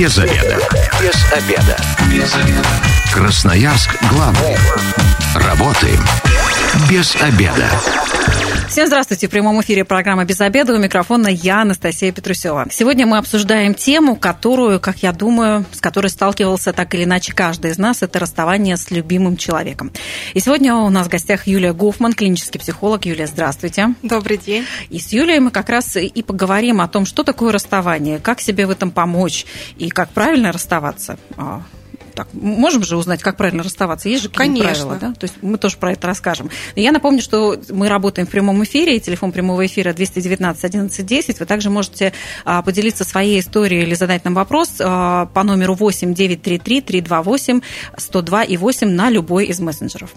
Без 0.00 0.16
обеда. 0.16 0.58
Без 0.98 1.30
обеда. 1.30 1.76
Без 2.10 2.34
обеда. 2.34 2.68
Красноярск 3.12 3.94
главный. 4.08 4.56
Работаем 5.34 6.02
без 6.88 7.16
обеда. 7.20 7.68
Всем 8.68 8.86
здравствуйте. 8.86 9.26
В 9.26 9.30
прямом 9.30 9.60
эфире 9.62 9.84
программа 9.84 10.24
«Без 10.24 10.40
обеда». 10.40 10.74
У 10.74 10.78
микрофона 10.78 11.26
я, 11.26 11.62
Анастасия 11.62 12.12
Петрусева. 12.12 12.68
Сегодня 12.70 13.04
мы 13.04 13.18
обсуждаем 13.18 13.74
тему, 13.74 14.14
которую, 14.14 14.78
как 14.78 15.02
я 15.02 15.10
думаю, 15.12 15.64
с 15.72 15.80
которой 15.80 16.06
сталкивался 16.06 16.72
так 16.72 16.94
или 16.94 17.02
иначе 17.02 17.32
каждый 17.32 17.72
из 17.72 17.78
нас. 17.78 18.02
Это 18.02 18.20
расставание 18.20 18.76
с 18.76 18.92
любимым 18.92 19.36
человеком. 19.36 19.90
И 20.34 20.40
сегодня 20.40 20.76
у 20.76 20.88
нас 20.88 21.08
в 21.08 21.10
гостях 21.10 21.48
Юлия 21.48 21.72
Гофман, 21.72 22.12
клинический 22.12 22.60
психолог. 22.60 23.04
Юлия, 23.06 23.26
здравствуйте. 23.26 23.94
Добрый 24.02 24.36
день. 24.36 24.64
И 24.88 25.00
с 25.00 25.08
Юлией 25.08 25.40
мы 25.40 25.50
как 25.50 25.68
раз 25.68 25.96
и 25.96 26.22
поговорим 26.22 26.80
о 26.80 26.86
том, 26.86 27.06
что 27.06 27.24
такое 27.24 27.52
расставание, 27.52 28.20
как 28.20 28.40
себе 28.40 28.66
в 28.66 28.70
этом 28.70 28.92
помочь 28.92 29.46
и 29.78 29.90
как 29.90 30.10
правильно 30.10 30.52
расставаться 30.52 31.18
а, 31.36 31.62
так, 32.20 32.28
можем 32.34 32.82
же 32.82 32.98
узнать, 32.98 33.22
как 33.22 33.38
правильно 33.38 33.62
расставаться? 33.62 34.10
Есть 34.10 34.24
же 34.24 34.28
какие-то 34.28 34.62
правила, 34.62 34.96
да? 34.96 35.14
То 35.14 35.24
есть 35.24 35.36
мы 35.40 35.56
тоже 35.56 35.78
про 35.78 35.92
это 35.92 36.06
расскажем. 36.06 36.50
Я 36.76 36.92
напомню, 36.92 37.22
что 37.22 37.58
мы 37.70 37.88
работаем 37.88 38.28
в 38.28 38.30
прямом 38.30 38.62
эфире, 38.62 39.00
телефон 39.00 39.32
прямого 39.32 39.64
эфира 39.64 39.94
219 39.94 40.62
11 40.62 41.06
10. 41.06 41.40
Вы 41.40 41.46
также 41.46 41.70
можете 41.70 42.12
а, 42.44 42.60
поделиться 42.60 43.04
своей 43.04 43.40
историей 43.40 43.84
или 43.84 43.94
задать 43.94 44.26
нам 44.26 44.34
вопрос 44.34 44.74
а, 44.80 45.26
по 45.32 45.42
номеру 45.44 45.72
8 45.72 46.12
933 46.12 46.82
328 46.82 47.60
102 47.96 48.42
и 48.44 48.56
8 48.58 48.88
на 48.90 49.08
любой 49.08 49.46
из 49.46 49.58
мессенджеров. 49.60 50.10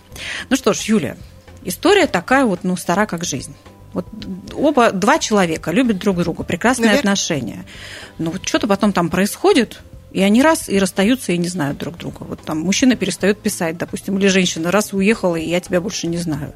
Ну 0.49 0.57
что 0.57 0.73
ж, 0.73 0.81
Юлия, 0.81 1.15
история 1.63 2.05
такая 2.05 2.43
вот, 2.43 2.65
ну, 2.65 2.75
стара 2.75 3.05
как 3.05 3.23
жизнь. 3.23 3.55
Вот 3.93 4.07
оба, 4.53 4.91
два 4.91 5.19
человека 5.19 5.71
любят 5.71 5.99
друг 5.99 6.17
друга, 6.17 6.43
прекрасные 6.43 6.87
Наверное. 6.87 7.13
отношения. 7.13 7.65
Но 8.17 8.31
вот 8.31 8.45
что-то 8.45 8.67
потом 8.67 8.91
там 8.91 9.09
происходит, 9.09 9.79
и 10.13 10.21
они 10.21 10.41
раз 10.43 10.69
и 10.69 10.77
расстаются 10.77 11.33
и 11.33 11.37
не 11.37 11.47
знают 11.47 11.79
друг 11.79 11.97
друга. 11.97 12.19
Вот 12.19 12.41
там 12.41 12.59
мужчина 12.59 12.95
перестает 12.95 13.41
писать, 13.41 13.77
допустим, 13.77 14.17
или 14.17 14.27
женщина 14.27 14.71
раз 14.71 14.93
уехала, 14.93 15.35
и 15.35 15.49
я 15.49 15.59
тебя 15.59 15.81
больше 15.81 16.07
не 16.07 16.17
знаю. 16.17 16.53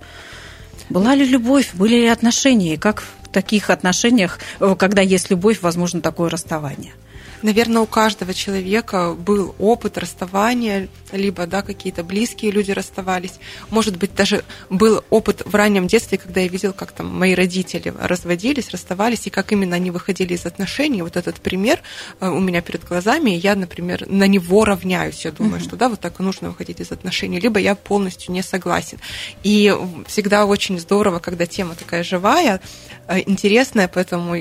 Была 0.89 1.15
ли 1.15 1.25
любовь, 1.25 1.71
были 1.73 1.95
ли 1.95 2.07
отношения, 2.07 2.75
и 2.75 2.77
как 2.77 3.01
в 3.01 3.29
таких 3.29 3.69
отношениях, 3.69 4.39
э, 4.59 4.75
когда 4.77 5.01
есть 5.01 5.29
любовь, 5.31 5.59
возможно 5.61 6.01
такое 6.01 6.29
расставание? 6.29 6.93
Наверное, 7.41 7.81
у 7.81 7.85
каждого 7.85 8.33
человека 8.33 9.13
был 9.13 9.55
опыт 9.59 9.97
расставания, 9.97 10.89
либо 11.11 11.45
да, 11.45 11.61
какие-то 11.61 12.03
близкие 12.03 12.51
люди 12.51 12.71
расставались. 12.71 13.33
Может 13.69 13.97
быть, 13.97 14.15
даже 14.15 14.43
был 14.69 15.03
опыт 15.09 15.43
в 15.45 15.53
раннем 15.53 15.87
детстве, 15.87 16.17
когда 16.17 16.41
я 16.41 16.47
видел, 16.47 16.73
как 16.73 16.91
там 16.91 17.07
мои 17.07 17.35
родители 17.35 17.93
разводились, 17.99 18.71
расставались, 18.71 19.27
и 19.27 19.29
как 19.29 19.51
именно 19.51 19.75
они 19.75 19.91
выходили 19.91 20.33
из 20.33 20.45
отношений. 20.45 21.01
Вот 21.01 21.15
этот 21.15 21.39
пример 21.39 21.81
э, 22.19 22.27
у 22.27 22.39
меня 22.39 22.61
перед 22.61 22.83
глазами, 22.83 23.31
и 23.31 23.39
я, 23.39 23.55
например, 23.55 24.07
на 24.07 24.27
него 24.27 24.65
равняюсь. 24.65 25.23
Я 25.23 25.31
думаю, 25.31 25.61
uh-huh. 25.61 25.63
что 25.63 25.75
да, 25.75 25.89
вот 25.89 25.99
так 25.99 26.19
и 26.19 26.23
нужно 26.23 26.49
выходить 26.49 26.79
из 26.79 26.91
отношений. 26.91 27.39
Либо 27.39 27.59
я 27.59 27.75
полностью 27.75 28.33
не 28.33 28.41
согласен. 28.41 28.97
И 29.43 29.75
всегда 30.07 30.45
очень 30.45 30.79
здорово, 30.79 31.19
когда 31.19 31.45
тема 31.45 31.75
такая 31.75 32.03
живая, 32.03 32.61
э, 33.07 33.21
интересная, 33.27 33.87
поэтому 33.87 34.35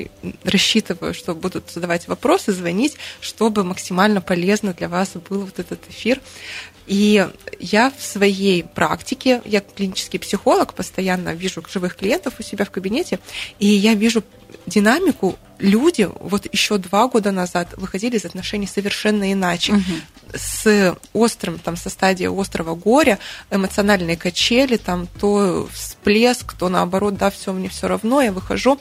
рассчитываю, 0.45 1.13
что 1.13 1.35
будут 1.35 1.71
задавать 1.71 2.09
вопросы, 2.09 2.53
звонить 2.53 2.86
объяснить, 2.87 2.97
чтобы 3.21 3.65
максимально 3.65 4.21
полезно 4.21 4.73
для 4.73 4.89
вас 4.89 5.13
был 5.29 5.41
вот 5.41 5.59
этот 5.59 5.81
эфир. 5.89 6.21
И 6.87 7.27
я 7.59 7.91
в 7.91 8.03
своей 8.03 8.63
практике, 8.63 9.43
я 9.45 9.61
клинический 9.61 10.21
психолог, 10.21 10.75
постоянно 10.75 11.35
вижу 11.35 11.63
живых 11.69 11.97
клиентов 11.97 12.35
у 12.39 12.43
себя 12.43 12.65
в 12.65 12.71
кабинете, 12.71 13.19
и 13.59 13.67
я 13.67 13.95
вижу 13.95 14.23
динамику 14.67 15.37
люди 15.59 16.09
вот 16.21 16.47
еще 16.53 16.79
два 16.79 17.09
года 17.09 17.33
назад 17.33 17.75
выходили 17.77 18.17
из 18.17 18.25
отношений 18.25 18.69
совершенно 18.69 19.33
иначе. 19.33 19.73
Угу. 19.73 19.83
С 20.37 20.97
острым, 21.13 21.59
там, 21.59 21.77
со 21.77 21.91
стадии 21.91 22.27
острого 22.27 22.75
горя, 22.75 23.19
эмоциональные 23.51 24.17
качели, 24.17 24.77
там, 24.77 25.07
то 25.07 25.69
всплеск, 25.73 26.55
то 26.55 26.69
наоборот, 26.69 27.17
да, 27.17 27.31
все 27.31 27.53
мне 27.53 27.69
все 27.69 27.89
равно, 27.89 28.21
я 28.23 28.33
выхожу. 28.33 28.79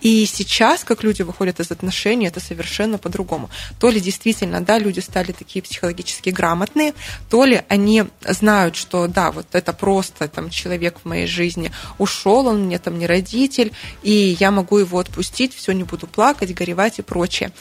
И 0.00 0.26
сейчас, 0.26 0.84
как 0.84 1.02
люди 1.02 1.22
выходят 1.22 1.60
из 1.60 1.70
отношений, 1.70 2.26
это 2.26 2.40
совершенно 2.40 2.98
по-другому. 2.98 3.50
То 3.78 3.90
ли 3.90 4.00
действительно, 4.00 4.60
да, 4.60 4.78
люди 4.78 5.00
стали 5.00 5.32
такие 5.32 5.62
психологически 5.62 6.30
грамотные, 6.30 6.94
то 7.30 7.44
ли 7.44 7.62
они 7.68 8.04
знают, 8.26 8.76
что, 8.76 9.06
да, 9.06 9.30
вот 9.30 9.46
это 9.52 9.72
просто 9.72 10.28
там 10.28 10.50
человек 10.50 10.98
в 11.02 11.08
моей 11.08 11.26
жизни 11.26 11.70
ушел, 11.98 12.46
он 12.46 12.66
мне 12.66 12.78
там 12.78 12.98
не 12.98 13.06
родитель, 13.06 13.72
и 14.02 14.36
я 14.38 14.50
могу 14.50 14.78
его 14.78 14.98
отпустить, 14.98 15.54
все 15.54 15.72
не 15.72 15.84
буду 15.84 16.06
плакать, 16.06 16.54
горевать 16.54 16.98
и 16.98 17.02
прочее. 17.02 17.52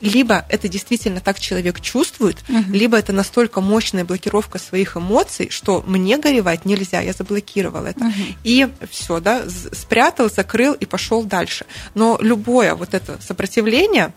Либо 0.00 0.44
это 0.48 0.68
действительно 0.68 1.20
так 1.20 1.40
человек 1.40 1.80
чувствует, 1.80 2.38
угу. 2.48 2.72
либо 2.72 2.98
это 2.98 3.12
настолько 3.12 3.60
мощная 3.60 4.04
блокировка 4.04 4.58
своих 4.58 4.96
эмоций, 4.96 5.48
что 5.50 5.82
мне 5.86 6.18
горевать 6.18 6.64
нельзя, 6.64 7.00
я 7.00 7.12
заблокировал 7.12 7.84
это. 7.84 8.04
Угу. 8.04 8.12
И 8.44 8.68
все, 8.90 9.20
да, 9.20 9.42
спрятал, 9.72 10.30
закрыл 10.30 10.74
и 10.74 10.84
пошел 10.84 11.24
дальше. 11.24 11.66
Но 11.94 12.18
любое 12.20 12.74
вот 12.74 12.94
это 12.94 13.18
сопротивление 13.20 14.12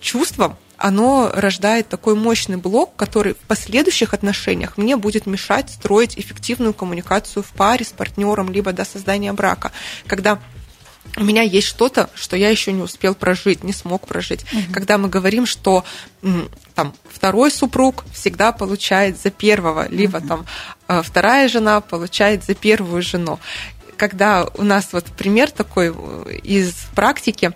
чувствам, 0.00 0.56
оно 0.76 1.30
рождает 1.34 1.88
такой 1.88 2.14
мощный 2.14 2.56
блок, 2.56 2.94
который 2.96 3.34
в 3.34 3.46
последующих 3.48 4.12
отношениях 4.14 4.76
мне 4.76 4.96
будет 4.96 5.26
мешать 5.26 5.70
строить 5.70 6.18
эффективную 6.18 6.74
коммуникацию 6.74 7.42
в 7.42 7.48
паре 7.48 7.84
с 7.84 7.88
партнером, 7.88 8.50
либо 8.50 8.72
до 8.72 8.84
создания 8.84 9.32
брака. 9.32 9.72
Когда 10.06 10.38
у 11.16 11.24
меня 11.24 11.42
есть 11.42 11.66
что-то, 11.66 12.10
что 12.14 12.36
я 12.36 12.50
еще 12.50 12.72
не 12.72 12.82
успел 12.82 13.14
прожить, 13.14 13.64
не 13.64 13.72
смог 13.72 14.06
прожить. 14.06 14.44
Угу. 14.52 14.72
Когда 14.72 14.98
мы 14.98 15.08
говорим, 15.08 15.46
что 15.46 15.84
там 16.74 16.94
второй 17.10 17.50
супруг 17.50 18.04
всегда 18.12 18.52
получает 18.52 19.20
за 19.20 19.30
первого, 19.30 19.88
либо 19.88 20.18
угу. 20.18 20.28
там 20.28 20.46
э, 20.88 21.02
вторая 21.02 21.48
жена 21.48 21.80
получает 21.80 22.44
за 22.44 22.54
первую 22.54 23.02
жену. 23.02 23.38
Когда 23.96 24.46
у 24.54 24.62
нас 24.62 24.88
вот 24.92 25.06
пример 25.06 25.50
такой 25.50 25.94
э, 25.94 26.36
из 26.42 26.74
практики, 26.94 27.52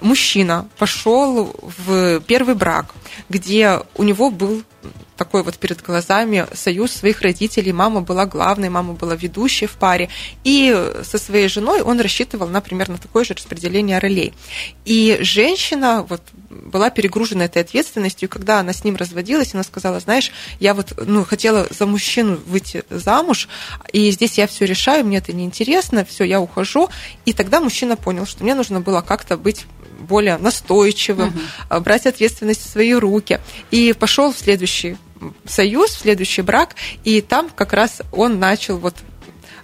мужчина 0.00 0.68
пошел 0.78 1.54
в 1.62 2.20
первый 2.20 2.54
брак, 2.54 2.94
где 3.28 3.82
у 3.94 4.02
него 4.02 4.30
был 4.30 4.64
такой 5.16 5.42
вот 5.42 5.58
перед 5.58 5.82
глазами 5.82 6.46
союз 6.54 6.92
своих 6.92 7.22
родителей. 7.22 7.72
Мама 7.72 8.00
была 8.00 8.26
главной, 8.26 8.68
мама 8.68 8.92
была 8.94 9.16
ведущей 9.16 9.66
в 9.66 9.72
паре. 9.72 10.08
И 10.44 10.92
со 11.02 11.18
своей 11.18 11.48
женой 11.48 11.82
он 11.82 12.00
рассчитывал 12.00 12.48
на 12.48 12.60
примерно 12.60 12.98
такое 12.98 13.24
же 13.24 13.34
распределение 13.34 13.98
ролей. 13.98 14.34
И 14.84 15.18
женщина 15.20 16.06
вот 16.08 16.22
была 16.50 16.90
перегружена 16.90 17.44
этой 17.44 17.62
ответственностью, 17.62 18.28
когда 18.28 18.60
она 18.60 18.72
с 18.72 18.84
ним 18.84 18.96
разводилась, 18.96 19.54
она 19.54 19.62
сказала, 19.62 20.00
знаешь, 20.00 20.30
я 20.60 20.74
вот 20.74 20.92
ну, 21.06 21.24
хотела 21.24 21.66
за 21.70 21.86
мужчину 21.86 22.38
выйти 22.46 22.84
замуж, 22.90 23.48
и 23.92 24.10
здесь 24.10 24.38
я 24.38 24.46
все 24.46 24.64
решаю, 24.64 25.04
мне 25.04 25.18
это 25.18 25.32
неинтересно, 25.32 26.04
все, 26.04 26.24
я 26.24 26.40
ухожу. 26.40 26.88
И 27.24 27.32
тогда 27.32 27.60
мужчина 27.60 27.96
понял, 27.96 28.26
что 28.26 28.44
мне 28.44 28.54
нужно 28.54 28.80
было 28.80 29.00
как-то 29.00 29.36
быть 29.36 29.66
более 29.98 30.36
настойчивым, 30.38 31.28
угу. 31.28 31.80
брать 31.80 32.06
ответственность 32.06 32.64
в 32.64 32.70
свои 32.70 32.92
руки. 32.92 33.40
И 33.70 33.92
пошел 33.92 34.32
в 34.32 34.38
следующий 34.38 34.96
союз, 35.44 35.90
в 35.90 36.00
следующий 36.00 36.42
брак, 36.42 36.74
и 37.04 37.20
там 37.20 37.50
как 37.54 37.72
раз 37.72 38.02
он 38.12 38.38
начал 38.38 38.78
вот 38.78 38.94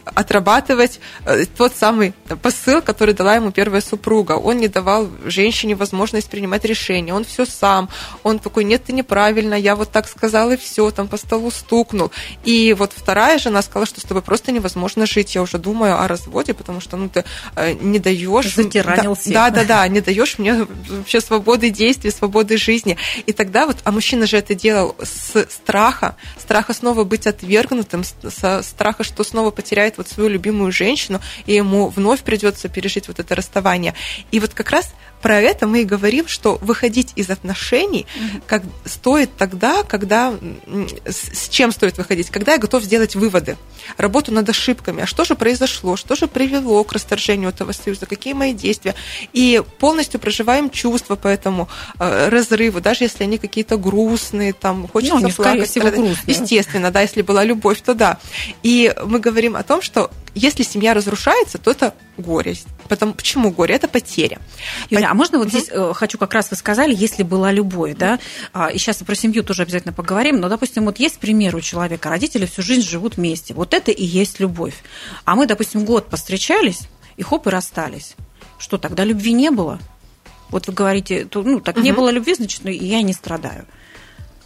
отрабатывать 0.04 1.00
э, 1.24 1.44
тот 1.46 1.74
самый 1.76 2.14
посыл, 2.42 2.82
который 2.82 3.14
дала 3.14 3.36
ему 3.36 3.52
первая 3.52 3.80
супруга. 3.80 4.32
Он 4.32 4.58
не 4.58 4.68
давал 4.68 5.08
женщине 5.24 5.74
возможность 5.74 6.28
принимать 6.28 6.64
решения. 6.64 7.14
Он 7.14 7.24
все 7.24 7.44
сам. 7.44 7.88
Он 8.22 8.38
такой, 8.38 8.64
нет, 8.64 8.84
ты 8.84 8.92
неправильно, 8.92 9.54
я 9.54 9.76
вот 9.76 9.90
так 9.90 10.08
сказал 10.08 10.50
и 10.50 10.56
все, 10.56 10.90
там 10.90 11.08
по 11.08 11.16
столу 11.16 11.50
стукнул. 11.50 12.10
И 12.44 12.74
вот 12.78 12.92
вторая 12.94 13.38
жена 13.38 13.62
сказала, 13.62 13.86
что 13.86 14.00
с 14.00 14.04
тобой 14.04 14.22
просто 14.22 14.52
невозможно 14.52 15.06
жить. 15.06 15.34
Я 15.34 15.42
уже 15.42 15.58
думаю 15.58 16.00
о 16.00 16.08
разводе, 16.08 16.54
потому 16.54 16.80
что 16.80 16.96
ну 16.96 17.08
ты 17.08 17.24
э, 17.56 17.72
не 17.74 17.98
даешь... 17.98 18.54
Затиранил 18.54 19.14
да, 19.14 19.50
Да, 19.50 19.50
да, 19.50 19.64
да, 19.64 19.88
не 19.88 20.00
даешь 20.00 20.38
мне 20.38 20.66
вообще 20.88 21.20
свободы 21.20 21.70
действий, 21.70 22.10
свободы 22.10 22.56
жизни. 22.56 22.96
И 23.26 23.32
тогда 23.32 23.66
вот, 23.66 23.76
а 23.84 23.92
мужчина 23.92 24.26
же 24.26 24.36
это 24.36 24.54
делал 24.54 24.96
с 25.02 25.46
страха, 25.50 26.16
страха 26.38 26.74
снова 26.74 27.04
быть 27.04 27.26
отвергнутым, 27.26 28.04
со 28.04 28.62
страха, 28.62 29.04
что 29.04 29.24
снова 29.24 29.50
потеряет 29.50 29.91
вот 29.96 30.08
свою 30.08 30.28
любимую 30.28 30.72
женщину, 30.72 31.20
и 31.46 31.54
ему 31.54 31.88
вновь 31.88 32.22
придется 32.22 32.68
пережить 32.68 33.08
вот 33.08 33.18
это 33.18 33.34
расставание. 33.34 33.94
И 34.30 34.40
вот 34.40 34.54
как 34.54 34.70
раз 34.70 34.94
про 35.22 35.40
это 35.40 35.66
мы 35.66 35.82
и 35.82 35.84
говорим, 35.84 36.26
что 36.28 36.58
выходить 36.60 37.12
из 37.16 37.30
отношений 37.30 38.06
как 38.46 38.62
стоит 38.84 39.30
тогда, 39.36 39.82
когда 39.84 40.34
с 41.06 41.48
чем 41.48 41.72
стоит 41.72 41.96
выходить, 41.96 42.30
когда 42.30 42.52
я 42.52 42.58
готов 42.58 42.82
сделать 42.82 43.14
выводы, 43.14 43.56
работу 43.96 44.32
над 44.32 44.48
ошибками, 44.48 45.02
а 45.02 45.06
что 45.06 45.24
же 45.24 45.34
произошло, 45.34 45.96
что 45.96 46.16
же 46.16 46.26
привело 46.26 46.82
к 46.84 46.92
расторжению 46.92 47.50
этого 47.50 47.72
союза, 47.72 48.06
какие 48.06 48.32
мои 48.32 48.52
действия, 48.52 48.94
и 49.32 49.62
полностью 49.78 50.20
проживаем 50.20 50.70
чувства 50.70 51.16
по 51.16 51.28
этому 51.28 51.68
э, 51.98 52.28
разрыву, 52.28 52.80
даже 52.80 53.04
если 53.04 53.24
они 53.24 53.38
какие-то 53.38 53.76
грустные, 53.76 54.52
там 54.52 54.88
хочется 54.88 55.18
ну, 55.18 55.30
плакать, 55.30 55.70
всего 55.70 55.90
грустные. 55.90 56.16
естественно, 56.26 56.90
да, 56.90 57.02
если 57.02 57.22
была 57.22 57.44
любовь, 57.44 57.80
то 57.80 57.94
да. 57.94 58.18
И 58.62 58.94
мы 59.06 59.18
говорим 59.20 59.56
о 59.56 59.62
том, 59.62 59.82
что 59.82 60.10
если 60.34 60.62
семья 60.62 60.94
разрушается, 60.94 61.58
то 61.58 61.70
это 61.70 61.94
горе. 62.16 62.54
Потому, 62.88 63.14
почему 63.14 63.50
горе? 63.50 63.74
Это 63.74 63.88
потеря. 63.88 64.38
Юля, 64.90 65.10
а 65.10 65.14
можно 65.14 65.38
вот 65.38 65.48
здесь 65.48 65.68
э, 65.70 65.92
хочу 65.94 66.18
как 66.18 66.32
раз 66.32 66.50
вы 66.50 66.56
сказали, 66.56 66.94
если 66.94 67.22
была 67.22 67.52
любовь, 67.52 67.96
да, 67.96 68.18
а, 68.52 68.68
и 68.68 68.78
сейчас 68.78 68.98
про 68.98 69.14
семью 69.14 69.42
тоже 69.42 69.62
обязательно 69.62 69.92
поговорим, 69.92 70.40
но, 70.40 70.48
допустим, 70.48 70.84
вот 70.84 70.98
есть 70.98 71.18
пример 71.18 71.54
у 71.54 71.60
человека, 71.60 72.08
родители 72.08 72.46
всю 72.46 72.62
жизнь 72.62 72.88
живут 72.88 73.16
вместе, 73.16 73.54
вот 73.54 73.74
это 73.74 73.90
и 73.90 74.04
есть 74.04 74.40
любовь. 74.40 74.74
А 75.24 75.36
мы, 75.36 75.46
допустим, 75.46 75.84
год 75.84 76.08
постречались, 76.08 76.88
и 77.16 77.22
хоп, 77.22 77.46
и 77.46 77.50
расстались. 77.50 78.16
Что, 78.58 78.78
тогда 78.78 79.04
любви 79.04 79.32
не 79.32 79.50
было? 79.50 79.80
Вот 80.50 80.66
вы 80.66 80.72
говорите, 80.72 81.26
ну, 81.34 81.60
так 81.60 81.76
угу. 81.76 81.84
не 81.84 81.92
было 81.92 82.10
любви, 82.10 82.34
значит, 82.34 82.60
ну, 82.64 82.70
я 82.70 83.02
не 83.02 83.12
страдаю. 83.12 83.66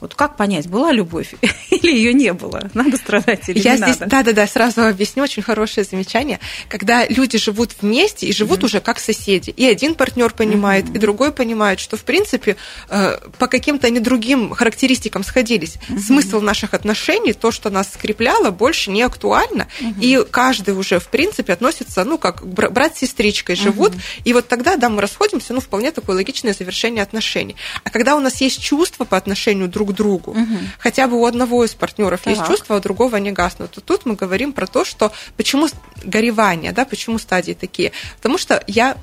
Вот 0.01 0.15
как 0.15 0.37
понять, 0.37 0.69
была 0.69 0.93
любовь 0.93 1.35
или 1.71 1.93
ее 1.93 2.13
не 2.13 2.33
было? 2.33 2.71
Надо 2.75 2.97
страдать 2.97 3.49
или 3.49 3.59
Я 3.59 3.73
не 3.73 3.79
здесь, 3.79 4.01
надо? 4.01 4.11
Да-да-да, 4.11 4.47
сразу 4.47 4.83
объясню, 4.85 5.23
очень 5.23 5.43
хорошее 5.43 5.85
замечание. 5.85 6.39
Когда 6.69 7.07
люди 7.07 7.39
живут 7.39 7.73
вместе 7.81 8.27
и 8.27 8.33
живут 8.33 8.61
mm-hmm. 8.61 8.65
уже 8.65 8.81
как 8.81 8.99
соседи, 8.99 9.51
и 9.51 9.65
один 9.65 9.95
партнер 9.95 10.33
понимает, 10.33 10.87
mm-hmm. 10.87 10.97
и 10.97 10.99
другой 10.99 11.33
понимает, 11.33 11.81
что, 11.81 11.97
в 11.97 12.03
принципе, 12.03 12.57
э, 12.89 13.19
по 13.39 13.47
каким-то 13.47 13.89
не 13.91 14.01
другим 14.01 14.51
характеристикам 14.55 15.25
сходились. 15.25 15.77
Mm-hmm. 15.89 15.99
Смысл 15.99 16.41
наших 16.41 16.75
отношений, 16.75 17.33
то, 17.33 17.51
что 17.51 17.71
нас 17.71 17.93
скрепляло, 17.93 18.51
больше 18.51 18.91
не 18.91 19.03
актуально, 19.03 19.69
mm-hmm. 19.81 20.01
и 20.01 20.25
каждый 20.31 20.75
уже, 20.75 20.99
в 20.99 21.09
принципе, 21.09 21.53
относится, 21.53 22.05
ну, 22.05 22.19
как 22.19 22.47
брат 22.47 22.97
с 22.97 23.01
сестричкой 23.01 23.57
живут, 23.57 23.93
mm-hmm. 23.93 24.23
и 24.25 24.33
вот 24.33 24.49
тогда, 24.49 24.77
да, 24.77 24.89
мы 24.89 25.01
расходимся, 25.01 25.55
ну, 25.55 25.61
вполне 25.61 25.91
такое 25.91 26.17
логичное 26.17 26.53
завершение 26.53 27.03
отношений. 27.03 27.57
А 27.85 27.91
когда 27.91 28.17
у 28.17 28.21
нас 28.21 28.41
есть 28.41 28.61
чувства 28.61 29.05
по 29.05 29.17
отношению 29.17 29.69
друг 29.69 29.86
к 29.87 29.93
другу, 29.93 30.33
угу. 30.33 30.59
хотя 30.79 31.09
бы 31.09 31.21
у 31.21 31.27
одного 31.27 31.65
из 31.65 31.75
партнеров 31.75 32.21
так. 32.23 32.35
есть 32.35 32.47
чувства, 32.47 32.77
а 32.77 32.79
у 32.79 32.83
другого 32.83 33.17
не 33.17 33.33
гаснут, 33.33 33.71
то 33.71 33.81
тут 33.81 34.07
мы 34.07 34.15
говорим 34.15 34.53
про 34.53 34.67
то, 34.67 34.85
что 34.85 35.13
почему 35.37 35.69
горевание, 36.05 36.73
да, 36.73 36.85
почему 36.85 37.19
стадии 37.19 37.53
такие. 37.53 37.93
Потому 38.17 38.39
что 38.39 38.63
я 38.67 38.97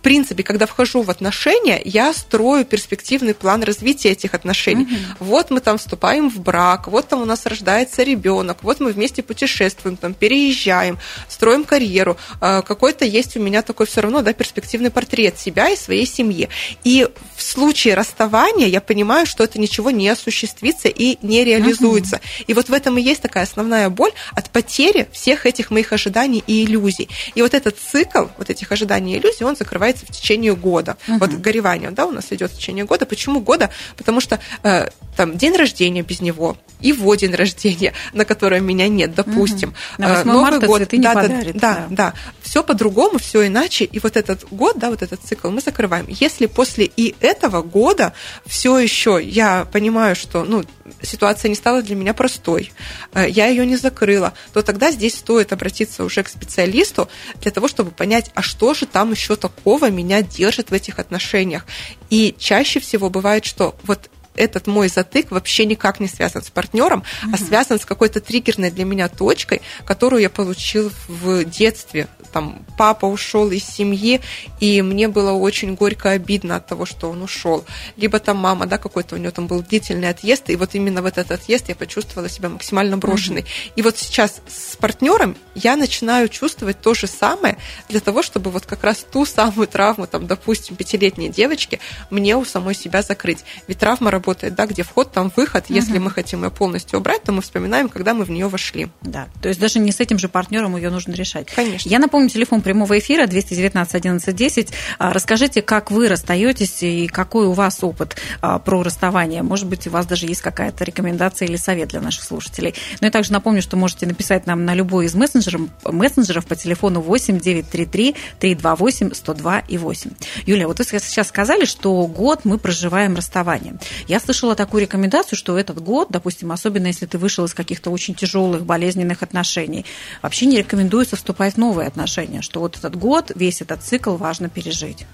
в 0.00 0.02
принципе, 0.02 0.42
когда 0.42 0.64
вхожу 0.64 1.02
в 1.02 1.10
отношения, 1.10 1.78
я 1.84 2.14
строю 2.14 2.64
перспективный 2.64 3.34
план 3.34 3.62
развития 3.62 4.12
этих 4.12 4.32
отношений. 4.32 4.84
Угу. 4.84 5.26
Вот 5.26 5.50
мы 5.50 5.60
там 5.60 5.76
вступаем 5.76 6.30
в 6.30 6.40
брак, 6.40 6.88
вот 6.88 7.08
там 7.08 7.20
у 7.20 7.26
нас 7.26 7.44
рождается 7.44 8.02
ребенок, 8.02 8.62
вот 8.62 8.80
мы 8.80 8.92
вместе 8.92 9.22
путешествуем, 9.22 9.98
там 9.98 10.14
переезжаем, 10.14 10.98
строим 11.28 11.64
карьеру. 11.64 12.16
А, 12.40 12.62
какой-то 12.62 13.04
есть 13.04 13.36
у 13.36 13.40
меня 13.40 13.60
такой 13.60 13.84
все 13.84 14.00
равно 14.00 14.22
да, 14.22 14.32
перспективный 14.32 14.90
портрет 14.90 15.38
себя 15.38 15.68
и 15.68 15.76
своей 15.76 16.06
семьи. 16.06 16.48
И 16.82 17.06
в 17.36 17.42
случае 17.42 17.92
расставания 17.92 18.68
я 18.68 18.80
понимаю, 18.80 19.26
что 19.26 19.44
это 19.44 19.60
ничего 19.60 19.90
не 19.90 20.08
осуществится 20.08 20.88
и 20.88 21.18
не 21.20 21.44
реализуется. 21.44 22.16
Угу. 22.16 22.44
И 22.46 22.54
вот 22.54 22.70
в 22.70 22.72
этом 22.72 22.96
и 22.96 23.02
есть 23.02 23.20
такая 23.20 23.44
основная 23.44 23.90
боль 23.90 24.12
от 24.32 24.48
потери 24.48 25.08
всех 25.12 25.44
этих 25.44 25.70
моих 25.70 25.92
ожиданий 25.92 26.42
и 26.46 26.64
иллюзий. 26.64 27.10
И 27.34 27.42
вот 27.42 27.52
этот 27.52 27.76
цикл 27.78 28.28
вот 28.38 28.48
этих 28.48 28.72
ожиданий 28.72 29.16
и 29.16 29.18
иллюзий, 29.18 29.44
он 29.44 29.56
закрывается 29.56 29.89
развивается 29.90 30.06
в 30.06 30.10
течение 30.10 30.54
года. 30.54 30.96
Uh-huh. 31.06 31.18
Вот 31.18 31.30
горевание, 31.30 31.90
да, 31.90 32.06
у 32.06 32.12
нас 32.12 32.32
идет 32.32 32.50
в 32.50 32.56
течение 32.56 32.84
года. 32.84 33.06
Почему 33.06 33.40
года? 33.40 33.70
Потому 33.96 34.20
что 34.20 34.38
э, 34.62 34.88
там 35.20 35.36
день 35.36 35.54
рождения 35.54 36.00
без 36.00 36.22
него, 36.22 36.56
его 36.80 37.14
день 37.14 37.34
рождения, 37.34 37.92
на 38.14 38.24
которое 38.24 38.62
меня 38.62 38.88
нет, 38.88 39.14
допустим. 39.14 39.68
Угу. 39.68 39.76
На 39.98 40.24
Новый 40.24 40.40
марта 40.40 40.66
год, 40.66 40.88
да, 40.90 41.12
подарит, 41.12 41.56
да, 41.58 41.74
да, 41.74 41.86
да, 41.90 42.14
все 42.40 42.62
по-другому, 42.62 43.18
все 43.18 43.46
иначе. 43.46 43.84
И 43.84 43.98
вот 43.98 44.16
этот 44.16 44.46
год, 44.50 44.78
да, 44.78 44.88
вот 44.88 45.02
этот 45.02 45.20
цикл 45.20 45.50
мы 45.50 45.60
закрываем. 45.60 46.06
Если 46.08 46.46
после 46.46 46.86
и 46.86 47.14
этого 47.20 47.60
года 47.60 48.14
все 48.46 48.78
еще 48.78 49.20
я 49.22 49.66
понимаю, 49.70 50.16
что 50.16 50.42
ну, 50.42 50.64
ситуация 51.02 51.50
не 51.50 51.54
стала 51.54 51.82
для 51.82 51.96
меня 51.96 52.14
простой, 52.14 52.72
э, 53.12 53.28
я 53.28 53.48
ее 53.48 53.66
не 53.66 53.76
закрыла, 53.76 54.32
то 54.54 54.62
тогда 54.62 54.90
здесь 54.90 55.18
стоит 55.18 55.52
обратиться 55.52 56.02
уже 56.02 56.22
к 56.22 56.30
специалисту 56.30 57.10
для 57.42 57.50
того, 57.50 57.68
чтобы 57.68 57.90
понять, 57.90 58.30
а 58.34 58.40
что 58.40 58.72
же 58.72 58.86
там 58.86 59.10
еще 59.10 59.36
такого 59.36 59.90
меня 59.90 60.22
держит 60.22 60.70
в 60.70 60.72
этих 60.72 60.98
отношениях. 60.98 61.66
И 62.08 62.34
чаще 62.38 62.80
всего 62.80 63.10
бывает, 63.10 63.44
что 63.44 63.76
вот 63.82 64.08
этот 64.36 64.66
мой 64.66 64.88
затык 64.88 65.30
вообще 65.30 65.64
никак 65.64 66.00
не 66.00 66.08
связан 66.08 66.42
с 66.42 66.50
партнером, 66.50 67.00
угу. 67.00 67.32
а 67.34 67.36
связан 67.36 67.78
с 67.78 67.84
какой-то 67.84 68.20
триггерной 68.20 68.70
для 68.70 68.84
меня 68.84 69.08
точкой, 69.08 69.62
которую 69.84 70.22
я 70.22 70.30
получил 70.30 70.90
в 71.08 71.44
детстве. 71.44 72.08
Там 72.32 72.64
папа 72.78 73.06
ушел 73.06 73.50
из 73.50 73.64
семьи, 73.64 74.20
и 74.60 74.82
мне 74.82 75.08
было 75.08 75.32
очень 75.32 75.74
горько 75.74 76.10
обидно 76.10 76.56
от 76.56 76.66
того, 76.66 76.86
что 76.86 77.10
он 77.10 77.22
ушел. 77.22 77.64
Либо 77.96 78.20
там 78.20 78.36
мама, 78.36 78.66
да, 78.66 78.78
какой-то 78.78 79.16
у 79.16 79.18
нее 79.18 79.32
там 79.32 79.48
был 79.48 79.62
длительный 79.62 80.08
отъезд, 80.08 80.48
и 80.48 80.56
вот 80.56 80.74
именно 80.74 81.02
в 81.02 81.06
этот 81.06 81.32
отъезд 81.32 81.68
я 81.68 81.74
почувствовала 81.74 82.28
себя 82.28 82.48
максимально 82.48 82.98
брошенной. 82.98 83.40
Угу. 83.40 83.48
И 83.76 83.82
вот 83.82 83.98
сейчас 83.98 84.40
с 84.48 84.76
партнером 84.76 85.36
я 85.54 85.76
начинаю 85.76 86.28
чувствовать 86.28 86.80
то 86.80 86.94
же 86.94 87.08
самое 87.08 87.58
для 87.88 88.00
того, 88.00 88.22
чтобы 88.22 88.50
вот 88.50 88.64
как 88.64 88.84
раз 88.84 89.04
ту 89.10 89.26
самую 89.26 89.66
травму, 89.66 90.06
там, 90.06 90.26
допустим, 90.28 90.76
пятилетней 90.76 91.28
девочки 91.28 91.80
мне 92.10 92.36
у 92.36 92.44
самой 92.44 92.74
себя 92.74 93.02
закрыть. 93.02 93.44
Ведь 93.66 93.78
травма 93.78 94.10
работает, 94.20 94.54
да, 94.54 94.66
где 94.66 94.82
вход, 94.82 95.12
там 95.12 95.32
выход. 95.34 95.64
Угу. 95.64 95.74
Если 95.74 95.98
мы 95.98 96.10
хотим 96.10 96.44
ее 96.44 96.50
полностью 96.50 96.98
убрать, 96.98 97.22
то 97.22 97.32
мы 97.32 97.40
вспоминаем, 97.40 97.88
когда 97.88 98.12
мы 98.12 98.24
в 98.24 98.30
нее 98.30 98.48
вошли. 98.48 98.88
Да, 99.00 99.28
то 99.40 99.48
есть 99.48 99.58
даже 99.58 99.78
не 99.78 99.92
с 99.92 100.00
этим 100.00 100.18
же 100.18 100.28
партнером 100.28 100.76
ее 100.76 100.90
нужно 100.90 101.12
решать. 101.12 101.48
Конечно. 101.54 101.88
Я 101.88 101.98
напомню, 101.98 102.28
телефон 102.28 102.60
прямого 102.60 102.98
эфира 102.98 103.26
219 103.26 103.94
11 103.94 104.36
10. 104.36 104.68
Расскажите, 104.98 105.62
как 105.62 105.90
вы 105.90 106.08
расстаетесь 106.08 106.82
и 106.82 107.06
какой 107.06 107.46
у 107.46 107.52
вас 107.52 107.82
опыт 107.82 108.16
а, 108.42 108.58
про 108.58 108.82
расставание. 108.82 109.42
Может 109.42 109.66
быть, 109.66 109.86
у 109.86 109.90
вас 109.90 110.06
даже 110.06 110.26
есть 110.26 110.42
какая-то 110.42 110.84
рекомендация 110.84 111.48
или 111.48 111.56
совет 111.56 111.88
для 111.88 112.00
наших 112.00 112.24
слушателей. 112.24 112.74
Но 112.92 112.98
ну 113.00 113.06
я 113.06 113.10
также 113.10 113.32
напомню, 113.32 113.62
что 113.62 113.76
можете 113.76 114.06
написать 114.06 114.46
нам 114.46 114.64
на 114.64 114.74
любой 114.74 115.06
из 115.06 115.14
мессенджеров, 115.14 115.62
мессенджеров 115.84 116.46
по 116.46 116.56
телефону 116.56 117.00
8 117.00 117.40
933 117.40 118.16
328 118.38 119.14
102 119.14 119.58
и 119.60 119.78
8. 119.78 120.10
Юлия, 120.46 120.66
вот 120.66 120.78
вы 120.78 120.84
сейчас 120.84 121.28
сказали, 121.28 121.64
что 121.64 122.06
год 122.06 122.40
мы 122.44 122.58
проживаем 122.58 123.16
расставание. 123.16 123.78
Я 124.10 124.18
слышала 124.18 124.56
такую 124.56 124.80
рекомендацию, 124.82 125.38
что 125.38 125.56
этот 125.56 125.80
год, 125.80 126.08
допустим, 126.10 126.50
особенно 126.50 126.88
если 126.88 127.06
ты 127.06 127.16
вышел 127.16 127.44
из 127.44 127.54
каких-то 127.54 127.90
очень 127.90 128.16
тяжелых, 128.16 128.64
болезненных 128.64 129.22
отношений, 129.22 129.86
вообще 130.20 130.46
не 130.46 130.58
рекомендуется 130.58 131.14
вступать 131.14 131.54
в 131.54 131.58
новые 131.58 131.86
отношения, 131.86 132.42
что 132.42 132.58
вот 132.58 132.76
этот 132.76 132.96
год, 132.96 133.30
весь 133.36 133.60
этот 133.60 133.84
цикл 133.84 134.16
важно 134.16 134.48
пережить. 134.48 135.06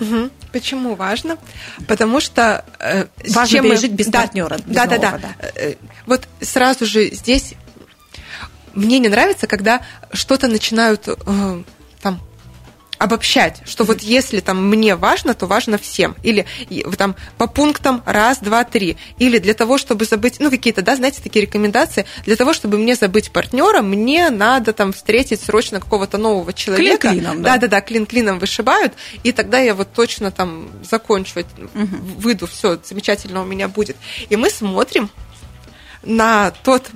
Угу. 0.00 0.30
Почему 0.50 0.94
важно? 0.94 1.36
Потому 1.86 2.20
что 2.20 2.64
э, 2.78 3.04
важно 3.28 3.58
чем 3.58 3.64
пережить 3.64 3.90
мы... 3.90 3.96
без 3.98 4.06
да, 4.06 4.20
партнера. 4.22 4.56
Без 4.56 4.74
да, 4.74 4.84
нового, 4.86 5.00
да, 5.02 5.10
да, 5.10 5.18
да. 5.18 5.48
Э, 5.54 5.74
вот 6.06 6.26
сразу 6.40 6.86
же 6.86 7.10
здесь 7.10 7.52
мне 8.72 8.98
не 8.98 9.10
нравится, 9.10 9.46
когда 9.46 9.82
что-то 10.14 10.48
начинают 10.48 11.06
э, 11.06 11.62
обобщать, 13.02 13.62
что 13.64 13.82
вот 13.82 14.00
если 14.00 14.38
там 14.38 14.64
мне 14.68 14.94
важно, 14.94 15.34
то 15.34 15.46
важно 15.46 15.76
всем. 15.76 16.14
Или 16.22 16.46
там 16.96 17.16
по 17.36 17.48
пунктам 17.48 18.00
раз, 18.06 18.38
два, 18.38 18.62
три. 18.62 18.96
Или 19.18 19.38
для 19.38 19.54
того, 19.54 19.76
чтобы 19.76 20.04
забыть, 20.04 20.38
ну, 20.38 20.50
какие-то, 20.50 20.82
да, 20.82 20.94
знаете, 20.94 21.20
такие 21.20 21.44
рекомендации, 21.44 22.06
для 22.24 22.36
того, 22.36 22.52
чтобы 22.52 22.78
мне 22.78 22.94
забыть 22.94 23.32
партнера, 23.32 23.82
мне 23.82 24.30
надо 24.30 24.72
там 24.72 24.92
встретить 24.92 25.40
срочно 25.40 25.80
какого-то 25.80 26.16
нового 26.16 26.52
человека. 26.52 27.08
Клин 27.08 27.18
клином, 27.18 27.42
да. 27.42 27.54
Да, 27.54 27.58
да, 27.62 27.66
да, 27.66 27.80
клин 27.80 28.06
клином 28.06 28.38
вышибают, 28.38 28.92
и 29.24 29.32
тогда 29.32 29.58
я 29.58 29.74
вот 29.74 29.92
точно 29.92 30.30
там 30.30 30.68
закончу, 30.88 31.40
угу. 31.40 31.96
выйду, 32.18 32.46
все 32.46 32.78
замечательно 32.84 33.42
у 33.42 33.44
меня 33.44 33.66
будет. 33.66 33.96
И 34.28 34.36
мы 34.36 34.48
смотрим 34.48 35.10
на 36.04 36.52
тот 36.62 36.88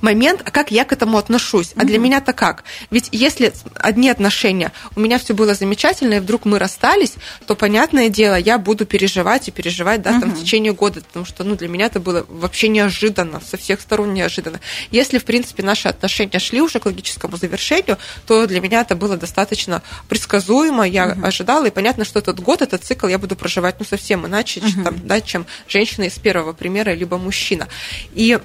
момент, 0.00 0.42
а 0.44 0.50
как 0.50 0.70
я 0.70 0.84
к 0.84 0.92
этому 0.92 1.18
отношусь. 1.18 1.72
А 1.76 1.84
для 1.84 1.98
меня-то 1.98 2.32
как? 2.32 2.64
Ведь 2.90 3.08
если 3.12 3.52
одни 3.74 4.08
отношения, 4.08 4.72
у 4.94 5.00
меня 5.00 5.18
все 5.18 5.34
было 5.34 5.54
замечательно, 5.54 6.14
и 6.14 6.18
вдруг 6.20 6.44
мы 6.44 6.58
расстались, 6.58 7.14
то, 7.46 7.54
понятное 7.54 8.08
дело, 8.08 8.36
я 8.36 8.58
буду 8.58 8.86
переживать 8.86 9.48
и 9.48 9.50
переживать, 9.50 10.02
да, 10.02 10.20
там, 10.20 10.30
в 10.32 10.40
течение 10.40 10.72
года, 10.72 11.00
потому 11.00 11.24
что, 11.24 11.44
ну, 11.44 11.56
для 11.56 11.68
меня 11.68 11.86
это 11.86 12.00
было 12.00 12.24
вообще 12.28 12.68
неожиданно, 12.68 13.40
со 13.40 13.56
всех 13.56 13.80
сторон 13.80 14.14
неожиданно. 14.14 14.60
Если, 14.90 15.18
в 15.18 15.24
принципе, 15.24 15.62
наши 15.62 15.88
отношения 15.88 16.38
шли 16.38 16.60
уже 16.60 16.78
к 16.78 16.86
логическому 16.86 17.36
завершению, 17.36 17.98
то 18.26 18.46
для 18.46 18.60
меня 18.60 18.82
это 18.82 18.94
было 18.94 19.16
достаточно 19.16 19.82
предсказуемо, 20.08 20.86
я 20.86 21.06
uh-huh. 21.06 21.26
ожидала, 21.26 21.66
и 21.66 21.70
понятно, 21.70 22.04
что 22.04 22.18
этот 22.18 22.40
год, 22.40 22.62
этот 22.62 22.84
цикл 22.84 23.06
я 23.06 23.18
буду 23.18 23.36
проживать, 23.36 23.76
ну, 23.78 23.84
совсем 23.84 24.26
иначе, 24.26 24.60
uh-huh. 24.60 24.84
там, 24.84 25.06
да, 25.06 25.20
чем 25.20 25.46
женщина 25.68 26.04
из 26.04 26.14
первого 26.14 26.52
примера, 26.52 26.92
либо 26.92 27.18
мужчина. 27.18 27.68
И 28.14 28.38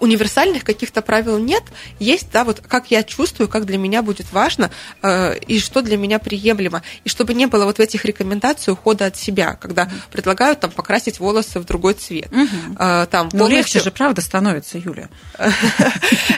универсальных 0.00 0.64
каких-то 0.64 1.02
правил 1.02 1.38
нет. 1.38 1.62
Есть, 1.98 2.30
да, 2.32 2.44
вот 2.44 2.62
как 2.66 2.90
я 2.90 3.02
чувствую, 3.02 3.48
как 3.48 3.66
для 3.66 3.78
меня 3.78 4.02
будет 4.02 4.32
важно 4.32 4.70
э, 5.02 5.38
и 5.46 5.58
что 5.58 5.82
для 5.82 5.96
меня 5.96 6.18
приемлемо. 6.18 6.82
И 7.04 7.08
чтобы 7.08 7.34
не 7.34 7.46
было 7.46 7.64
вот 7.64 7.78
в 7.78 7.80
этих 7.80 8.04
рекомендациях 8.04 8.78
ухода 8.78 9.06
от 9.06 9.16
себя, 9.16 9.54
когда 9.54 9.84
mm 9.84 9.90
предлагают 10.10 10.60
там 10.60 10.70
покрасить 10.70 11.20
волосы 11.20 11.58
в 11.58 11.64
другой 11.64 11.94
цвет. 11.94 12.30
mm 12.30 12.76
Э, 12.78 13.06
там, 13.10 13.28
Но 13.32 13.40
полностью... 13.40 13.56
легче 13.56 13.80
же, 13.80 13.90
правда, 13.90 14.20
становится, 14.20 14.78
Юля. 14.78 15.08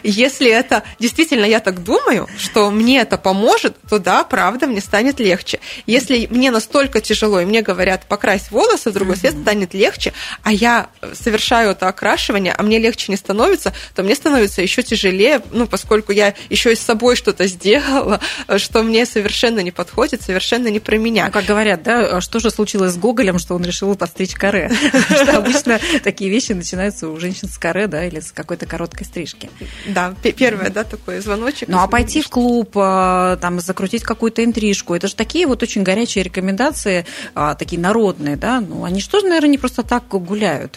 Если 0.03 0.49
это 0.49 0.83
действительно 0.99 1.45
я 1.45 1.61
так 1.61 1.83
думаю, 1.83 2.29
что 2.39 2.71
мне 2.71 3.01
это 3.01 3.19
поможет, 3.19 3.77
то 3.89 3.99
да, 3.99 4.25
правда, 4.25 4.67
мне 4.67 4.81
станет 4.81 5.21
легче. 5.21 5.61
Если 5.87 6.27
мне 6.31 6.51
настолько 6.51 7.01
тяжело, 7.01 7.41
и 7.41 7.45
мне 7.45 7.63
говорят, 7.63 8.07
покрась 8.07 8.51
волосы 8.51 8.91
в 8.91 8.95
другой 8.95 9.17
цвет, 9.17 9.35
станет 9.41 9.75
легче, 9.75 10.13
а 10.43 10.53
я 10.53 10.89
совершаю 11.13 11.71
это 11.73 11.89
окрашивание, 11.89 12.55
а 12.57 12.63
мне 12.63 12.79
легче 12.79 13.13
не 13.13 13.17
становится, 13.19 13.73
то 13.95 14.03
мне 14.03 14.15
становится 14.15 14.63
еще 14.63 14.83
тяжелее, 14.83 15.43
ну, 15.51 15.67
поскольку 15.67 16.13
я 16.13 16.35
еще 16.49 16.73
и 16.73 16.77
с 16.77 16.81
собой 16.81 17.17
что-то 17.17 17.47
сделала, 17.47 18.21
что 18.57 18.83
мне 18.83 19.05
совершенно 19.07 19.61
не 19.61 19.71
подходит, 19.71 20.23
совершенно 20.23 20.69
не 20.69 20.81
про 20.81 20.97
меня. 20.97 21.27
Ну, 21.27 21.33
как 21.33 21.45
говорят, 21.45 21.83
да, 21.83 22.21
что 22.21 22.41
же 22.41 22.51
случилось 22.51 22.93
с 22.93 22.97
Гоголем, 22.97 23.39
что 23.39 23.55
он 23.55 23.65
решил 23.65 23.95
подстричь 23.95 24.35
каре? 24.35 24.71
Что 25.09 25.39
обычно 25.39 25.81
такие 26.03 26.31
вещи 26.31 26.53
начинаются 26.53 27.09
у 27.09 27.19
женщин 27.19 27.49
с 27.49 27.59
каре, 27.59 27.87
да, 27.87 28.05
или 28.05 28.21
с 28.21 28.33
какой-то 28.33 28.67
короткой 28.67 29.07
стрижки. 29.07 29.51
Да, 29.87 30.15
первое, 30.23 30.71
да, 30.71 30.85
такой 30.85 31.21
звоночек. 31.21 31.69
Ну, 31.69 31.79
а 31.79 31.87
пойти 31.89 32.23
в 32.23 32.29
клуб, 32.29 32.71
а, 32.77 33.37
там, 33.37 33.61
закрутить 33.61 34.03
какую-то 34.03 34.45
интрижку, 34.45 34.95
это 34.95 35.09
же 35.09 35.15
такие 35.15 35.47
вот 35.47 35.63
очень 35.63 35.83
горячие 35.83 36.25
рекомендации, 36.25 37.07
а, 37.35 37.55
такие 37.55 37.81
народные, 37.81 38.37
да, 38.37 38.61
ну, 38.61 38.85
они 38.85 39.01
что 39.01 39.21
же, 39.21 39.27
наверное, 39.27 39.51
не 39.51 39.59
просто 39.59 39.83
так 39.83 40.07
гуляют 40.09 40.77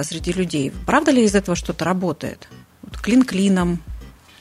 среди 0.00 0.32
людей. 0.32 0.72
Правда 0.86 1.10
ли 1.10 1.24
из 1.24 1.34
этого 1.34 1.56
что-то 1.66 1.84
работает? 1.84 2.48
Вот 2.82 2.96
клин 2.98 3.24
клином 3.24 3.82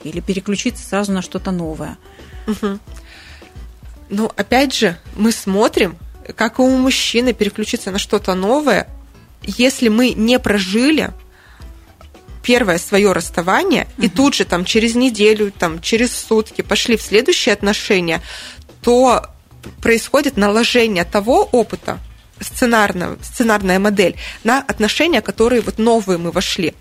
или 0.03 0.19
переключиться 0.19 0.87
сразу 0.87 1.11
на 1.11 1.23
что-то 1.23 1.49
новое? 1.49 1.97
Угу. 2.45 2.79
Ну, 4.09 4.31
опять 4.35 4.75
же, 4.75 4.99
мы 5.15 5.31
смотрим, 5.31 5.97
как 6.35 6.59
у 6.59 6.69
мужчины 6.69 7.33
переключиться 7.33 7.89
на 7.89 7.97
что-то 7.97 8.35
новое, 8.35 8.87
если 9.41 9.87
мы 9.87 10.11
не 10.11 10.37
прожили 10.37 11.13
первое 12.43 12.77
свое 12.77 13.11
расставание, 13.11 13.87
угу. 13.97 14.05
и 14.05 14.09
тут 14.09 14.35
же 14.35 14.45
там 14.45 14.63
через 14.63 14.93
неделю, 14.93 15.51
там 15.51 15.81
через 15.81 16.15
сутки 16.15 16.61
пошли 16.61 16.95
в 16.95 17.01
следующие 17.01 17.53
отношения, 17.53 18.21
то 18.83 19.31
происходит 19.81 20.37
наложение 20.37 21.05
того 21.05 21.43
опыта, 21.51 21.97
сценарная, 22.39 23.17
сценарная 23.21 23.79
модель 23.79 24.15
на 24.43 24.59
отношения, 24.59 25.21
которые 25.21 25.61
вот 25.61 25.77
новые 25.77 26.17
мы 26.17 26.31
вошли. 26.31 26.73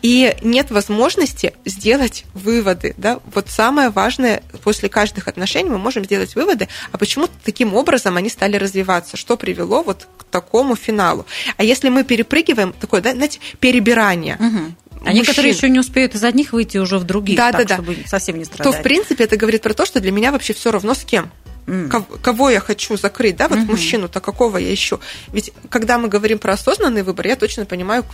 И 0.00 0.34
нет 0.42 0.70
возможности 0.70 1.54
сделать 1.64 2.24
выводы. 2.34 2.94
Да? 2.96 3.20
Вот 3.34 3.48
самое 3.48 3.90
важное, 3.90 4.42
после 4.62 4.88
каждых 4.88 5.28
отношений 5.28 5.70
мы 5.70 5.78
можем 5.78 6.04
сделать 6.04 6.34
выводы, 6.34 6.68
а 6.90 6.98
почему 6.98 7.28
таким 7.44 7.74
образом 7.74 8.16
они 8.16 8.28
стали 8.28 8.56
развиваться, 8.56 9.16
что 9.16 9.36
привело 9.36 9.82
вот 9.82 10.08
к 10.16 10.24
такому 10.24 10.76
финалу. 10.76 11.26
А 11.56 11.64
если 11.64 11.88
мы 11.88 12.04
перепрыгиваем, 12.04 12.72
такое, 12.72 13.00
да, 13.00 13.12
знаете, 13.12 13.40
перебирание, 13.60 14.36
угу. 14.36 14.74
А 15.04 15.06
мужчин. 15.06 15.14
некоторые 15.14 15.52
еще 15.52 15.68
не 15.68 15.80
успеют 15.80 16.14
из 16.14 16.22
одних 16.22 16.52
выйти 16.52 16.78
уже 16.78 16.98
в 16.98 17.04
других, 17.04 17.36
да, 17.36 17.50
так, 17.50 17.66
да, 17.66 17.74
чтобы 17.74 17.96
да. 17.96 18.02
совсем 18.06 18.38
не 18.38 18.44
страдать. 18.44 18.72
То, 18.72 18.78
в 18.78 18.82
принципе, 18.82 19.24
это 19.24 19.36
говорит 19.36 19.60
про 19.60 19.74
то, 19.74 19.84
что 19.84 20.00
для 20.00 20.12
меня 20.12 20.30
вообще 20.30 20.52
все 20.52 20.70
равно 20.70 20.94
с 20.94 21.02
кем. 21.02 21.30
Mm. 21.66 22.18
Кого 22.20 22.50
я 22.50 22.60
хочу 22.60 22.96
закрыть, 22.96 23.36
да, 23.36 23.48
вот 23.48 23.58
mm-hmm. 23.58 23.70
мужчину-то 23.70 24.20
какого 24.20 24.58
я 24.58 24.72
ищу. 24.74 24.98
Ведь 25.32 25.52
когда 25.70 25.98
мы 25.98 26.08
говорим 26.08 26.38
про 26.38 26.54
осознанный 26.54 27.02
выбор, 27.02 27.28
я 27.28 27.36
точно 27.36 27.66
понимаю, 27.66 28.04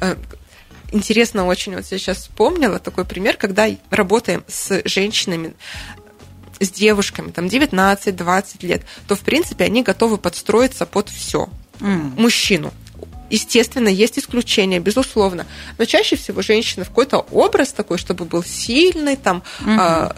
э, 0.00 0.16
интересно 0.90 1.46
очень, 1.46 1.76
вот 1.76 1.86
я 1.86 1.98
сейчас 1.98 2.18
вспомнила 2.18 2.78
такой 2.78 3.04
пример, 3.04 3.36
когда 3.36 3.68
работаем 3.90 4.44
с 4.48 4.82
женщинами, 4.84 5.54
с 6.58 6.70
девушками, 6.70 7.30
там 7.30 7.46
19-20 7.46 8.66
лет, 8.66 8.82
то, 9.06 9.14
в 9.14 9.20
принципе, 9.20 9.64
они 9.64 9.82
готовы 9.82 10.18
подстроиться 10.18 10.86
под 10.86 11.08
все. 11.08 11.48
Mm. 11.80 12.20
Мужчину. 12.20 12.72
Естественно, 13.30 13.88
есть 13.88 14.18
исключения, 14.18 14.78
безусловно. 14.78 15.46
Но 15.78 15.86
чаще 15.86 16.16
всего 16.16 16.42
женщина 16.42 16.84
в 16.84 16.88
какой-то 16.88 17.20
образ 17.30 17.72
такой, 17.72 17.96
чтобы 17.96 18.26
был 18.26 18.44
сильный, 18.44 19.16
там, 19.16 19.42
э, 19.66 20.10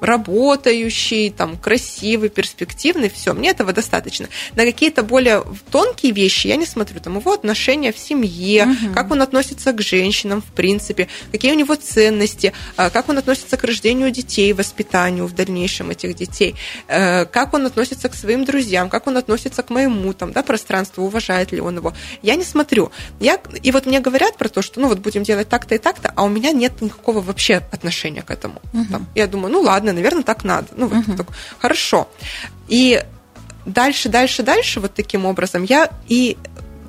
работающий, 0.00 1.30
там, 1.30 1.56
красивый, 1.56 2.28
перспективный, 2.28 3.08
все, 3.08 3.32
мне 3.32 3.50
этого 3.50 3.72
достаточно. 3.72 4.28
На 4.54 4.64
какие-то 4.64 5.02
более 5.02 5.44
тонкие 5.70 6.12
вещи 6.12 6.46
я 6.48 6.56
не 6.56 6.66
смотрю, 6.66 7.00
там, 7.00 7.18
его 7.18 7.32
отношения 7.32 7.92
в 7.92 7.98
семье, 7.98 8.64
угу. 8.66 8.94
как 8.94 9.10
он 9.10 9.22
относится 9.22 9.72
к 9.72 9.82
женщинам, 9.82 10.42
в 10.42 10.52
принципе, 10.52 11.08
какие 11.32 11.52
у 11.52 11.56
него 11.56 11.74
ценности, 11.74 12.52
а, 12.76 12.90
как 12.90 13.08
он 13.08 13.18
относится 13.18 13.56
к 13.56 13.64
рождению 13.64 14.10
детей, 14.10 14.52
воспитанию 14.52 15.26
в 15.26 15.34
дальнейшем 15.34 15.90
этих 15.90 16.14
детей, 16.14 16.54
э, 16.88 17.24
как 17.26 17.54
он 17.54 17.66
относится 17.66 18.08
к 18.08 18.14
своим 18.14 18.44
друзьям, 18.44 18.88
как 18.88 19.06
он 19.06 19.16
относится 19.16 19.62
к 19.62 19.70
моему, 19.70 20.12
там, 20.12 20.32
да, 20.32 20.42
пространству, 20.42 21.04
уважает 21.04 21.52
ли 21.52 21.60
он 21.60 21.76
его. 21.76 21.94
Я 22.22 22.36
не 22.36 22.44
смотрю. 22.44 22.90
Я, 23.20 23.38
и 23.62 23.72
вот 23.72 23.86
мне 23.86 24.00
говорят 24.00 24.36
про 24.36 24.48
то, 24.48 24.62
что, 24.62 24.80
ну, 24.80 24.88
вот 24.88 24.98
будем 24.98 25.22
делать 25.22 25.48
так-то 25.48 25.74
и 25.74 25.78
так-то, 25.78 26.12
а 26.14 26.24
у 26.24 26.28
меня 26.28 26.52
нет 26.52 26.80
никакого 26.80 27.20
вообще 27.20 27.56
отношения 27.72 28.22
к 28.22 28.30
этому. 28.30 28.60
Угу. 28.72 28.84
Там, 28.90 29.06
я 29.14 29.26
думаю, 29.26 29.52
ну, 29.52 29.60
ладно, 29.60 29.87
ладно, 29.88 29.92
наверное, 29.92 30.22
так 30.22 30.44
надо. 30.44 30.68
Ну, 30.76 30.86
вот, 30.86 31.04
uh-huh. 31.04 31.16
так, 31.16 31.26
хорошо. 31.58 32.08
И 32.68 33.02
дальше, 33.66 34.08
дальше, 34.08 34.42
дальше 34.42 34.80
вот 34.80 34.94
таким 34.94 35.26
образом 35.26 35.64
я 35.64 35.90
и 36.08 36.36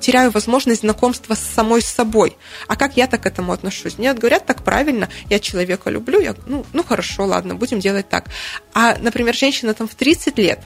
теряю 0.00 0.30
возможность 0.30 0.80
знакомства 0.80 1.34
с 1.34 1.40
самой 1.40 1.82
собой. 1.82 2.36
А 2.68 2.76
как 2.76 2.96
я 2.96 3.06
так 3.06 3.22
к 3.22 3.26
этому 3.26 3.52
отношусь? 3.52 3.98
Мне 3.98 4.14
говорят 4.14 4.46
так 4.46 4.62
правильно, 4.62 5.08
я 5.28 5.38
человека 5.38 5.90
люблю, 5.90 6.20
я, 6.20 6.34
ну, 6.46 6.64
ну 6.72 6.82
хорошо, 6.82 7.26
ладно, 7.26 7.54
будем 7.54 7.80
делать 7.80 8.08
так. 8.08 8.24
А, 8.72 8.96
например, 8.98 9.34
женщина 9.34 9.74
там 9.74 9.86
в 9.86 9.94
30 9.94 10.38
лет, 10.38 10.60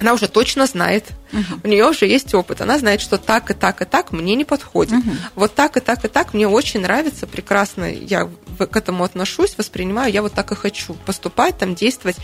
она 0.00 0.12
уже 0.12 0.28
точно 0.28 0.66
знает, 0.66 1.04
uh-huh. 1.32 1.60
у 1.64 1.68
нее 1.68 1.86
уже 1.86 2.06
есть 2.06 2.34
опыт, 2.34 2.60
она 2.60 2.78
знает, 2.78 3.00
что 3.00 3.18
так 3.18 3.50
и 3.50 3.54
так 3.54 3.82
и 3.82 3.84
так 3.84 4.12
мне 4.12 4.34
не 4.34 4.44
подходит. 4.44 4.94
Uh-huh. 4.94 5.16
Вот 5.34 5.54
так 5.54 5.76
и 5.76 5.80
так 5.80 6.04
и 6.04 6.08
так 6.08 6.34
мне 6.34 6.48
очень 6.48 6.80
нравится, 6.80 7.26
прекрасно 7.26 7.84
я 7.84 8.28
к 8.58 8.76
этому 8.76 9.04
отношусь, 9.04 9.56
воспринимаю, 9.56 10.12
я 10.12 10.22
вот 10.22 10.32
так 10.32 10.52
и 10.52 10.54
хочу 10.54 10.94
поступать, 10.94 11.58
там 11.58 11.74
действовать. 11.74 12.16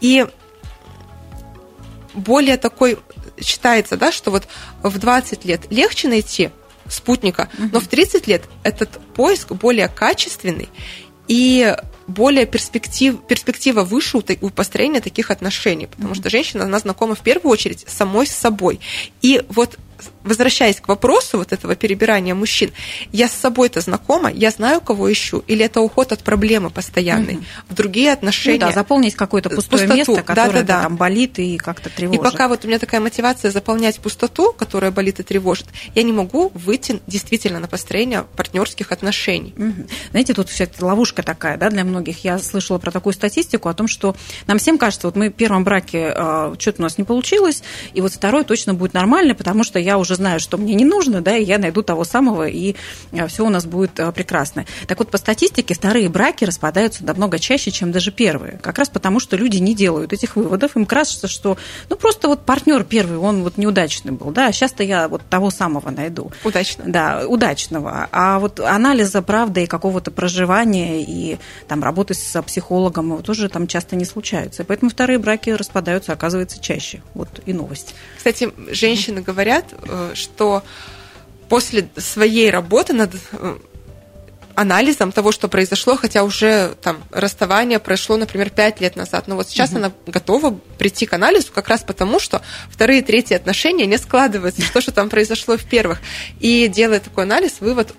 И 0.00 0.26
более 2.14 2.56
такой 2.56 2.98
считается, 3.40 3.96
да, 3.96 4.12
что 4.12 4.30
вот 4.30 4.48
в 4.82 4.98
20 4.98 5.44
лет 5.44 5.62
легче 5.70 6.08
найти 6.08 6.50
спутника, 6.88 7.48
uh-huh. 7.52 7.70
но 7.72 7.80
в 7.80 7.88
30 7.88 8.26
лет 8.26 8.44
этот 8.62 8.90
поиск 9.14 9.52
более 9.52 9.88
качественный 9.88 10.68
и 11.28 11.76
более 12.06 12.46
перспектив, 12.46 13.18
перспектива 13.26 13.82
выше 13.82 14.18
у, 14.18 14.22
у 14.40 14.50
построения 14.50 15.00
таких 15.00 15.30
отношений, 15.30 15.86
потому 15.86 16.12
mm-hmm. 16.12 16.18
что 16.18 16.30
женщина, 16.30 16.64
она 16.64 16.78
знакома 16.78 17.14
в 17.14 17.20
первую 17.20 17.52
очередь 17.52 17.84
самой 17.88 18.26
с 18.26 18.32
собой. 18.32 18.80
И 19.22 19.42
вот 19.48 19.78
возвращаясь 20.24 20.80
к 20.80 20.88
вопросу 20.88 21.38
вот 21.38 21.52
этого 21.52 21.76
перебирания 21.76 22.34
мужчин, 22.34 22.72
я 23.12 23.28
с 23.28 23.32
собой-то 23.32 23.80
знакома, 23.80 24.30
я 24.30 24.50
знаю, 24.50 24.80
кого 24.80 25.10
ищу, 25.12 25.42
или 25.46 25.64
это 25.64 25.80
уход 25.80 26.12
от 26.12 26.22
проблемы 26.22 26.70
постоянной, 26.70 27.36
угу. 27.36 27.44
в 27.70 27.74
другие 27.74 28.12
отношения. 28.12 28.60
Ну, 28.60 28.66
да, 28.66 28.72
заполнить 28.72 29.14
какое-то 29.14 29.50
пустое 29.50 29.88
пустоту. 29.88 30.12
место, 30.12 30.22
которое 30.24 30.62
да, 30.62 30.62
да, 30.62 30.76
да. 30.76 30.82
там 30.82 30.96
болит 30.96 31.38
и 31.38 31.56
как-то 31.56 31.90
тревожит. 31.90 32.20
И 32.20 32.24
пока 32.24 32.48
вот 32.48 32.64
у 32.64 32.68
меня 32.68 32.78
такая 32.78 33.00
мотивация 33.00 33.50
заполнять 33.50 33.98
пустоту, 34.00 34.52
которая 34.52 34.90
болит 34.90 35.20
и 35.20 35.22
тревожит, 35.22 35.66
я 35.94 36.02
не 36.02 36.12
могу 36.12 36.50
выйти 36.54 37.00
действительно 37.06 37.60
на 37.60 37.68
построение 37.68 38.24
партнерских 38.36 38.92
отношений. 38.92 39.54
Угу. 39.56 39.88
Знаете, 40.10 40.34
тут 40.34 40.48
вся 40.48 40.66
ловушка 40.80 41.22
такая, 41.22 41.56
да, 41.56 41.70
для 41.70 41.84
многих. 41.84 42.24
Я 42.24 42.38
слышала 42.38 42.78
про 42.78 42.90
такую 42.90 43.12
статистику 43.12 43.68
о 43.68 43.74
том, 43.74 43.88
что 43.88 44.16
нам 44.46 44.58
всем 44.58 44.78
кажется, 44.78 45.06
вот 45.06 45.16
мы 45.16 45.30
в 45.30 45.32
первом 45.32 45.64
браке 45.64 45.98
э, 45.98 46.12
а, 46.16 46.54
что-то 46.58 46.80
у 46.80 46.82
нас 46.82 46.98
не 46.98 47.04
получилось, 47.04 47.62
и 47.94 48.00
вот 48.00 48.12
второй 48.12 48.44
точно 48.44 48.74
будет 48.74 48.94
нормальный, 48.94 49.34
потому 49.34 49.64
что 49.64 49.78
я 49.86 49.98
уже 49.98 50.16
знаю, 50.16 50.40
что 50.40 50.58
мне 50.58 50.74
не 50.74 50.84
нужно, 50.84 51.20
да, 51.20 51.36
и 51.36 51.44
я 51.44 51.58
найду 51.58 51.82
того 51.82 52.04
самого, 52.04 52.48
и 52.48 52.74
э, 53.12 53.26
все 53.28 53.46
у 53.46 53.48
нас 53.48 53.64
будет 53.64 53.98
э, 54.00 54.10
прекрасно. 54.10 54.66
Так 54.88 54.98
вот, 54.98 55.10
по 55.10 55.18
статистике, 55.18 55.74
вторые 55.74 56.08
браки 56.08 56.44
распадаются 56.44 57.04
намного 57.04 57.38
чаще, 57.38 57.70
чем 57.70 57.92
даже 57.92 58.10
первые. 58.10 58.58
Как 58.62 58.78
раз 58.78 58.88
потому, 58.88 59.20
что 59.20 59.36
люди 59.36 59.58
не 59.58 59.74
делают 59.74 60.12
этих 60.12 60.34
выводов. 60.34 60.76
Им 60.76 60.86
кажется, 60.86 61.28
что 61.28 61.56
ну 61.88 61.96
просто 61.96 62.26
вот 62.26 62.44
партнер 62.44 62.82
первый, 62.82 63.18
он 63.18 63.44
вот 63.44 63.58
неудачный 63.58 64.12
был, 64.12 64.32
да, 64.32 64.48
а 64.48 64.52
сейчас-то 64.52 64.82
я 64.82 65.06
вот 65.06 65.22
того 65.30 65.50
самого 65.50 65.90
найду. 65.90 66.32
Удачно. 66.42 66.84
Да, 66.86 67.24
удачного. 67.28 68.08
А 68.10 68.40
вот 68.40 68.58
анализа 68.58 69.22
правды 69.22 69.62
и 69.62 69.66
какого-то 69.66 70.10
проживания 70.10 71.02
и 71.02 71.38
там 71.68 71.82
работы 71.82 72.14
с 72.14 72.42
психологом 72.42 73.22
тоже 73.22 73.48
там 73.48 73.68
часто 73.68 73.94
не 73.94 74.04
случаются. 74.04 74.64
Поэтому 74.64 74.90
вторые 74.90 75.18
браки 75.18 75.50
распадаются, 75.50 76.12
оказывается, 76.12 76.60
чаще. 76.60 77.02
Вот 77.14 77.28
и 77.46 77.52
новость. 77.52 77.94
Кстати, 78.16 78.50
женщины 78.70 79.20
говорят, 79.20 79.66
э, 79.72 79.75
что 80.14 80.62
после 81.48 81.88
своей 81.96 82.50
работы 82.50 82.92
над 82.92 83.14
э, 83.32 83.56
анализом 84.56 85.12
того, 85.12 85.32
что 85.32 85.48
произошло, 85.48 85.96
хотя 85.96 86.24
уже 86.24 86.74
там 86.82 87.04
расставание 87.10 87.78
прошло, 87.78 88.16
например, 88.16 88.50
пять 88.50 88.80
лет 88.80 88.96
назад. 88.96 89.28
Но 89.28 89.36
вот 89.36 89.48
сейчас 89.48 89.70
угу. 89.70 89.78
она 89.78 89.92
готова 90.06 90.58
прийти 90.78 91.06
к 91.06 91.12
анализу 91.12 91.52
как 91.54 91.68
раз 91.68 91.82
потому, 91.82 92.18
что 92.18 92.42
вторые 92.70 93.00
и 93.00 93.02
третьи 93.02 93.34
отношения 93.34 93.86
не 93.86 93.98
складываются, 93.98 94.62
что 94.62 94.80
же 94.80 94.90
там 94.92 95.08
произошло 95.08 95.56
в 95.56 95.64
первых. 95.64 96.00
И 96.40 96.68
делая 96.68 97.00
такой 97.00 97.24
анализ, 97.24 97.56
вывод, 97.60 97.94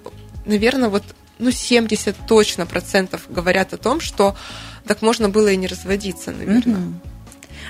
наверное, 0.46 0.90
вот 0.90 1.04
ну, 1.40 1.52
70 1.52 2.16
точно 2.28 2.66
процентов 2.66 3.22
говорят 3.30 3.74
о 3.74 3.78
том, 3.78 4.02
что 4.02 4.36
так 4.88 5.02
можно 5.02 5.30
было 5.30 5.50
и 5.50 5.58
не 5.58 5.68
разводиться, 5.68 6.32
наверное. 6.32 6.80
Угу. 6.80 6.94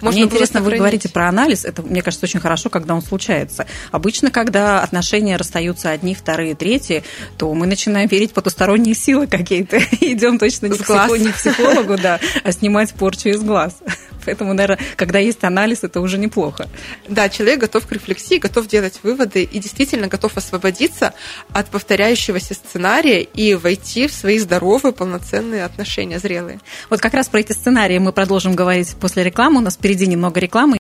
Можно 0.02 0.20
Мне 0.20 0.28
интересно, 0.28 0.62
вы 0.62 0.76
говорите 0.76 1.10
про 1.10 1.30
анализ. 1.30 1.66
Это, 1.66 1.82
мне 1.82 2.02
кажется, 2.02 2.26
очень 2.26 2.40
хорошо, 2.40 2.70
когда 2.70 2.96
он 2.96 3.02
случается. 3.02 3.66
Обычно, 3.92 4.32
когда 4.32 4.82
отношения 4.82 5.38
расстаются 5.38 5.90
одни, 5.90 6.16
вторые, 6.16 6.56
третьи, 6.56 7.04
то 7.38 7.54
мы 7.54 7.68
начинаем 7.68 8.08
верить 8.08 8.32
в 8.32 8.34
потусторонние 8.34 8.96
силы 8.96 9.28
какие-то. 9.28 9.78
Идем 10.02 10.40
точно 10.40 10.68
не 10.68 10.74
к, 10.74 10.84
психологу, 10.84 11.16
не 11.16 11.32
к 11.32 11.36
психологу, 11.36 11.98
да, 11.98 12.20
а 12.44 12.52
снимать 12.52 12.94
порчу 12.94 13.30
из 13.30 13.42
глаз. 13.42 13.78
Поэтому, 14.28 14.54
наверное, 14.54 14.80
когда 14.98 15.20
есть 15.20 15.44
анализ, 15.46 15.84
это 15.84 16.02
уже 16.02 16.18
неплохо. 16.18 16.68
Да, 17.08 17.30
человек 17.30 17.62
готов 17.62 17.88
к 17.88 17.92
рефлексии, 17.94 18.40
готов 18.40 18.68
делать 18.68 19.00
выводы 19.02 19.44
и 19.44 19.60
действительно 19.60 20.08
готов 20.08 20.36
освободиться 20.36 21.14
от 21.54 21.70
повторяющегося 21.70 22.54
сценария 22.54 23.22
и 23.22 23.56
войти 23.56 24.08
в 24.08 24.12
свои 24.12 24.38
здоровые, 24.38 24.92
полноценные 24.92 25.64
отношения, 25.64 26.20
зрелые. 26.20 26.60
Вот 26.90 27.00
как 27.00 27.14
раз 27.14 27.30
про 27.30 27.40
эти 27.40 27.54
сценарии 27.54 28.00
мы 28.00 28.12
продолжим 28.12 28.54
говорить 28.54 28.96
после 29.00 29.24
рекламы. 29.24 29.60
У 29.60 29.64
нас 29.64 29.78
впереди 29.88 30.06
немного 30.06 30.42
рекламы. 30.42 30.80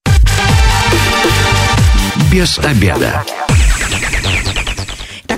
Без 2.29 2.59
обеда. 2.59 3.23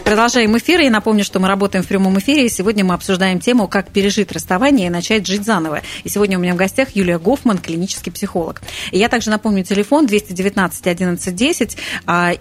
Продолжаем 0.10 0.58
эфир. 0.58 0.82
И 0.82 0.90
напомню, 0.90 1.24
что 1.24 1.40
мы 1.40 1.48
работаем 1.48 1.84
в 1.84 1.88
прямом 1.88 2.18
эфире. 2.18 2.48
И 2.48 2.50
сегодня 2.50 2.84
мы 2.84 2.96
обсуждаем 2.96 3.40
тему, 3.40 3.68
как 3.68 3.92
пережить 3.92 4.32
расставание 4.32 4.88
и 4.88 4.90
начать 4.90 5.28
жить 5.28 5.46
заново. 5.46 5.84
И 6.04 6.10
сегодня 6.10 6.40
у 6.40 6.42
меня 6.42 6.56
в 6.56 6.58
гостях 6.58 6.96
Юлия 6.96 7.20
Гофман, 7.20 7.60
клинический 7.60 8.12
психолог. 8.12 8.64
И 8.90 8.98
я 8.98 9.08
также 9.08 9.30
напомню 9.30 9.64
телефон 9.64 10.08
219 10.08 10.88
11 10.88 11.36
10. 11.36 11.78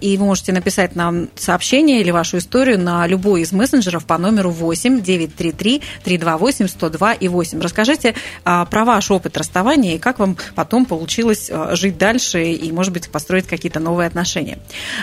И 0.01 0.17
вы 0.17 0.25
можете 0.25 0.51
написать 0.51 0.95
нам 0.95 1.27
сообщение 1.35 2.01
или 2.01 2.09
вашу 2.09 2.39
историю 2.39 2.79
на 2.79 3.05
любой 3.05 3.41
из 3.41 3.51
мессенджеров 3.51 4.03
по 4.05 4.17
номеру 4.17 4.49
8 4.49 5.03
933 5.03 5.83
328 6.03 6.69
102 6.69 7.13
и 7.13 7.27
8. 7.27 7.61
Расскажите 7.61 8.15
а, 8.45 8.65
про 8.65 8.83
ваш 8.83 9.11
опыт 9.11 9.37
расставания 9.37 9.93
и 9.93 9.99
как 9.99 10.17
вам 10.17 10.37
потом 10.55 10.85
получилось 10.85 11.51
а, 11.51 11.75
жить 11.75 11.99
дальше 11.99 12.45
и, 12.45 12.71
может 12.71 12.93
быть, 12.93 13.11
построить 13.11 13.45
какие-то 13.45 13.79
новые 13.79 14.07
отношения. 14.07 14.57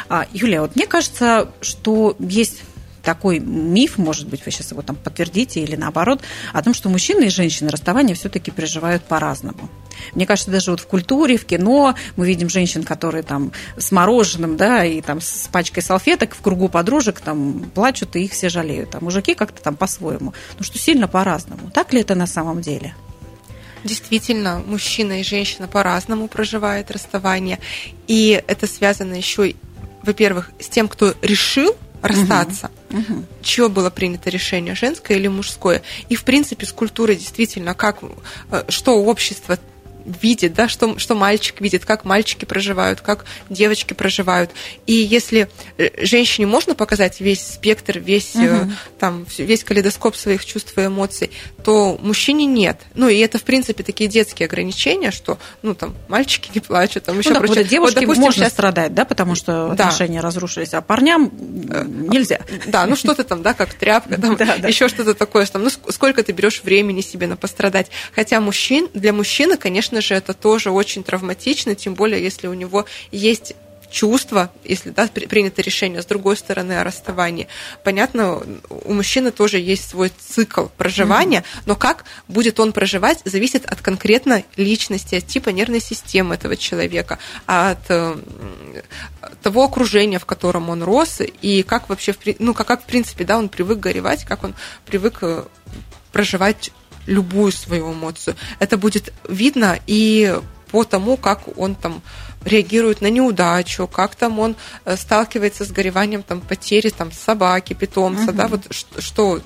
А, 0.08 0.26
Юлия, 0.32 0.62
вот 0.62 0.74
мне 0.74 0.88
кажется, 0.88 1.48
что 1.60 2.16
есть 2.18 2.55
такой 3.06 3.38
миф, 3.38 3.98
может 3.98 4.26
быть, 4.26 4.44
вы 4.44 4.50
сейчас 4.50 4.72
его 4.72 4.82
там 4.82 4.96
подтвердите 4.96 5.60
или 5.60 5.76
наоборот, 5.76 6.22
о 6.52 6.60
том, 6.60 6.74
что 6.74 6.88
мужчины 6.88 7.26
и 7.26 7.30
женщины 7.30 7.70
расставание 7.70 8.16
все-таки 8.16 8.50
переживают 8.50 9.04
по-разному. 9.04 9.70
Мне 10.14 10.26
кажется, 10.26 10.50
даже 10.50 10.72
вот 10.72 10.80
в 10.80 10.88
культуре, 10.88 11.36
в 11.38 11.46
кино 11.46 11.94
мы 12.16 12.26
видим 12.26 12.48
женщин, 12.48 12.82
которые 12.82 13.22
там 13.22 13.52
с 13.76 13.92
мороженым, 13.92 14.56
да, 14.56 14.84
и 14.84 15.00
там 15.00 15.20
с 15.20 15.48
пачкой 15.52 15.84
салфеток 15.84 16.34
в 16.34 16.40
кругу 16.40 16.68
подружек 16.68 17.20
там 17.20 17.70
плачут, 17.72 18.16
и 18.16 18.24
их 18.24 18.32
все 18.32 18.48
жалеют. 18.48 18.96
А 18.96 19.00
мужики 19.00 19.34
как-то 19.34 19.62
там 19.62 19.76
по-своему. 19.76 20.34
Ну 20.58 20.64
что 20.64 20.76
сильно 20.76 21.06
по-разному. 21.06 21.70
Так 21.72 21.92
ли 21.92 22.00
это 22.00 22.16
на 22.16 22.26
самом 22.26 22.60
деле? 22.60 22.96
Действительно, 23.84 24.60
мужчина 24.66 25.20
и 25.20 25.22
женщина 25.22 25.68
по-разному 25.68 26.26
проживают 26.26 26.90
расставание. 26.90 27.60
И 28.08 28.42
это 28.48 28.66
связано 28.66 29.14
еще, 29.14 29.54
во-первых, 30.02 30.50
с 30.58 30.66
тем, 30.68 30.88
кто 30.88 31.14
решил 31.22 31.76
расстаться. 32.02 32.70
Угу. 32.90 32.98
Угу. 32.98 33.24
Чье 33.42 33.68
было 33.68 33.90
принято 33.90 34.30
решение, 34.30 34.74
женское 34.74 35.16
или 35.16 35.28
мужское? 35.28 35.82
И, 36.08 36.14
в 36.14 36.24
принципе, 36.24 36.66
с 36.66 36.72
культурой 36.72 37.16
действительно, 37.16 37.74
как, 37.74 37.98
э, 38.50 38.64
что 38.68 39.02
общество 39.04 39.58
видит, 40.06 40.54
да, 40.54 40.68
что, 40.68 40.98
что 40.98 41.14
мальчик 41.14 41.60
видит, 41.60 41.84
как 41.84 42.04
мальчики 42.04 42.44
проживают, 42.44 43.00
как 43.00 43.24
девочки 43.50 43.94
проживают. 43.94 44.50
И 44.86 44.92
если 44.92 45.48
э, 45.78 46.04
женщине 46.04 46.46
можно 46.46 46.74
показать 46.74 47.20
весь 47.20 47.46
спектр, 47.46 47.98
весь, 47.98 48.34
угу. 48.34 48.70
там, 48.98 49.26
весь 49.38 49.64
калейдоскоп 49.64 50.16
своих 50.16 50.44
чувств 50.44 50.76
и 50.78 50.86
эмоций, 50.86 51.30
то 51.64 51.98
мужчине 52.00 52.46
нет. 52.46 52.80
Ну, 52.94 53.08
и 53.08 53.18
это, 53.18 53.38
в 53.38 53.42
принципе, 53.42 53.82
такие 53.82 54.08
детские 54.08 54.46
ограничения, 54.46 55.10
что, 55.10 55.38
ну, 55.62 55.74
там, 55.74 55.94
мальчики 56.08 56.50
не 56.54 56.60
плачут, 56.60 57.04
там 57.04 57.18
еще 57.18 57.30
ну, 57.30 57.38
прочее. 57.40 57.62
Вот 57.62 57.68
девушке 57.68 57.94
вот, 57.94 58.00
допустим, 58.02 58.22
можно 58.22 58.44
сейчас... 58.44 58.52
страдать, 58.52 58.94
да, 58.94 59.04
потому 59.04 59.34
что 59.34 59.74
да. 59.74 59.86
отношения 59.86 60.20
разрушились, 60.20 60.74
а 60.74 60.80
парням 60.80 61.30
э, 61.70 61.84
нельзя. 61.86 62.40
Да, 62.66 62.86
ну, 62.86 62.96
что-то 62.96 63.24
там, 63.24 63.42
да, 63.42 63.54
как 63.54 63.74
тряпка, 63.74 64.20
там, 64.20 64.36
да, 64.38 64.56
да. 64.58 64.68
еще 64.68 64.88
что-то 64.88 65.14
такое, 65.14 65.46
там, 65.46 65.64
ну, 65.64 65.70
сколько 65.70 66.22
ты 66.22 66.32
берешь 66.32 66.62
времени 66.62 67.00
себе 67.00 67.26
на 67.26 67.36
пострадать. 67.36 67.88
Хотя 68.14 68.40
мужчин, 68.40 68.88
для 68.94 69.12
мужчины, 69.12 69.56
конечно, 69.56 69.95
конечно 69.96 70.00
же, 70.02 70.14
это 70.14 70.34
тоже 70.34 70.70
очень 70.70 71.02
травматично, 71.02 71.74
тем 71.74 71.94
более, 71.94 72.22
если 72.22 72.48
у 72.48 72.54
него 72.54 72.84
есть 73.12 73.54
чувство, 73.90 74.50
если 74.64 74.90
да, 74.90 75.06
принято 75.06 75.62
решение 75.62 76.02
с 76.02 76.06
другой 76.06 76.36
стороны 76.36 76.80
о 76.80 76.84
расставании. 76.84 77.46
Понятно, 77.84 78.42
у 78.68 78.92
мужчины 78.92 79.30
тоже 79.30 79.58
есть 79.58 79.88
свой 79.88 80.10
цикл 80.10 80.66
проживания, 80.76 81.38
mm-hmm. 81.38 81.62
но 81.66 81.76
как 81.76 82.04
будет 82.28 82.60
он 82.60 82.72
проживать, 82.72 83.20
зависит 83.24 83.64
от 83.64 83.80
конкретной 83.80 84.44
личности, 84.56 85.14
от 85.14 85.26
типа 85.26 85.50
нервной 85.50 85.80
системы 85.80 86.34
этого 86.34 86.56
человека, 86.56 87.18
от 87.46 87.88
э, 87.88 88.16
того 89.42 89.62
окружения, 89.62 90.18
в 90.18 90.26
котором 90.26 90.68
он 90.68 90.82
рос, 90.82 91.22
и 91.42 91.62
как 91.62 91.88
вообще, 91.88 92.14
ну, 92.38 92.54
как, 92.54 92.66
как 92.66 92.82
в 92.82 92.86
принципе, 92.86 93.24
да, 93.24 93.38
он 93.38 93.48
привык 93.48 93.78
горевать, 93.78 94.24
как 94.24 94.44
он 94.44 94.54
привык 94.84 95.18
э, 95.22 95.44
проживать 96.12 96.72
любую 97.06 97.52
свою 97.52 97.92
эмоцию. 97.92 98.36
Это 98.58 98.76
будет 98.76 99.12
видно 99.28 99.78
и 99.86 100.38
по 100.70 100.84
тому, 100.84 101.16
как 101.16 101.42
он 101.58 101.74
там 101.74 102.02
реагирует 102.44 103.00
на 103.00 103.10
неудачу, 103.10 103.86
как 103.86 104.14
там 104.14 104.38
он 104.38 104.56
э, 104.84 104.96
сталкивается 104.96 105.64
с 105.64 105.70
гореванием 105.70 106.22
там, 106.22 106.40
потери 106.40 106.90
там, 106.90 107.10
собаки, 107.12 107.74
питомца, 107.74 108.30
угу. 108.30 108.32
да, 108.32 108.48
вот 108.48 108.66
что... 108.98 109.40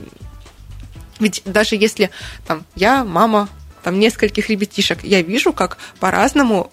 Ведь 1.19 1.43
даже 1.45 1.77
если 1.77 2.11
там 2.47 2.65
я 2.75 3.05
мама 3.05 3.49
там 3.83 3.99
нескольких 3.99 4.49
ребятишек, 4.49 5.05
я 5.05 5.23
вижу, 5.23 5.53
как 5.53 5.79
по-разному 5.99 6.73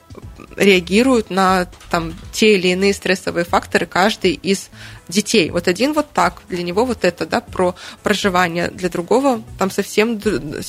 реагируют 0.57 1.29
на 1.29 1.67
там, 1.89 2.13
те 2.31 2.55
или 2.55 2.69
иные 2.69 2.93
стрессовые 2.93 3.45
факторы 3.45 3.85
каждый 3.85 4.33
из 4.33 4.69
детей. 5.07 5.51
Вот 5.51 5.67
один 5.67 5.93
вот 5.93 6.11
так, 6.11 6.41
для 6.49 6.63
него 6.63 6.83
вот 6.85 7.05
это, 7.05 7.25
да, 7.25 7.41
про 7.41 7.75
проживание, 8.03 8.69
для 8.69 8.89
другого 8.89 9.41
там 9.57 9.71
совсем 9.71 10.19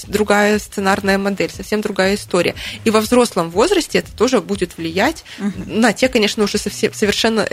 другая 0.07 0.59
сценарная 0.59 1.19
модель, 1.19 1.51
совсем 1.51 1.81
другая 1.81 2.15
история. 2.15 2.55
И 2.85 2.91
во 2.91 3.01
взрослом 3.01 3.51
возрасте 3.51 3.99
это 3.99 4.17
тоже 4.17 4.41
будет 4.41 4.77
влиять 4.77 5.25
угу. 5.39 5.53
на 5.67 5.93
те, 5.93 6.09
конечно, 6.09 6.45
уже 6.45 6.59
совсем, 6.59 6.93
совершенно 6.93 7.49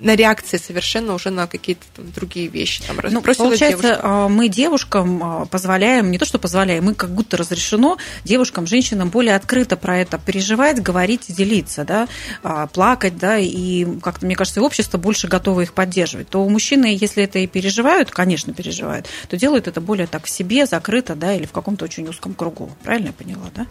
на 0.00 0.16
реакции 0.16 0.56
совершенно 0.56 1.14
уже 1.14 1.30
на 1.30 1.46
какие-то 1.46 1.84
там 1.94 2.10
другие 2.12 2.48
вещи. 2.48 2.82
Там, 2.86 2.98
ну, 3.10 3.20
получается, 3.20 3.68
девушка. 3.68 4.00
А, 4.02 4.28
мы 4.28 4.48
девушкам 4.48 5.22
а, 5.22 5.46
позволяем, 5.46 6.10
не 6.10 6.18
то 6.18 6.24
что 6.24 6.38
позволяем, 6.38 6.84
мы 6.84 6.94
как 6.94 7.10
будто 7.10 7.36
разрешено 7.36 7.98
девушкам, 8.24 8.66
женщинам 8.66 9.10
более 9.10 9.36
открыто 9.36 9.76
про 9.76 9.98
это 9.98 10.18
переживать, 10.18 10.82
говорить, 10.82 11.26
делиться, 11.28 11.84
да, 11.84 12.08
а, 12.42 12.66
плакать, 12.66 13.18
да, 13.18 13.38
и 13.38 13.86
как-то, 14.00 14.26
мне 14.26 14.36
кажется, 14.36 14.62
общество 14.62 14.98
больше 14.98 15.28
готово 15.28 15.60
их 15.62 15.74
поддерживать. 15.74 16.28
То 16.28 16.42
у 16.44 16.48
мужчины, 16.48 16.96
если 16.98 17.24
это 17.24 17.38
и 17.38 17.46
переживают, 17.46 18.10
конечно, 18.10 18.52
переживают, 18.54 19.06
то 19.28 19.36
делают 19.36 19.68
это 19.68 19.80
более 19.80 20.06
так 20.06 20.24
в 20.24 20.30
себе, 20.30 20.66
закрыто, 20.66 21.14
да, 21.14 21.34
или 21.34 21.44
в 21.44 21.52
каком-то 21.52 21.84
очень 21.84 22.08
узком 22.08 22.34
кругу. 22.34 22.70
Правильно 22.82 23.08
я 23.08 23.12
поняла, 23.12 23.50
да? 23.54 23.66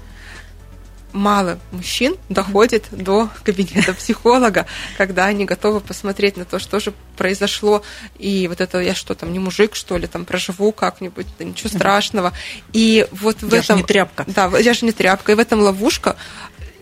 Мало 1.13 1.59
мужчин 1.71 2.15
доходит 2.29 2.85
до 2.91 3.29
кабинета 3.43 3.93
психолога, 3.93 4.65
когда 4.97 5.25
они 5.25 5.45
готовы 5.45 5.79
посмотреть 5.79 6.37
на 6.37 6.45
то, 6.45 6.59
что 6.59 6.79
же 6.79 6.93
произошло, 7.17 7.83
и 8.17 8.47
вот 8.47 8.61
это 8.61 8.79
я 8.79 8.95
что 8.95 9.15
там, 9.15 9.33
не 9.33 9.39
мужик, 9.39 9.75
что 9.75 9.97
ли, 9.97 10.07
там 10.07 10.25
проживу 10.25 10.71
как-нибудь, 10.71 11.27
да 11.37 11.45
ничего 11.45 11.69
страшного. 11.69 12.33
И 12.73 13.07
вот 13.11 13.41
в 13.41 13.51
я 13.51 13.59
этом... 13.59 13.77
же 13.77 13.81
не 13.81 13.87
тряпка. 13.87 14.23
Да, 14.27 14.57
я 14.57 14.73
же 14.73 14.85
не 14.85 14.91
тряпка. 14.91 15.31
И 15.31 15.35
в 15.35 15.39
этом 15.39 15.61
ловушка 15.61 16.15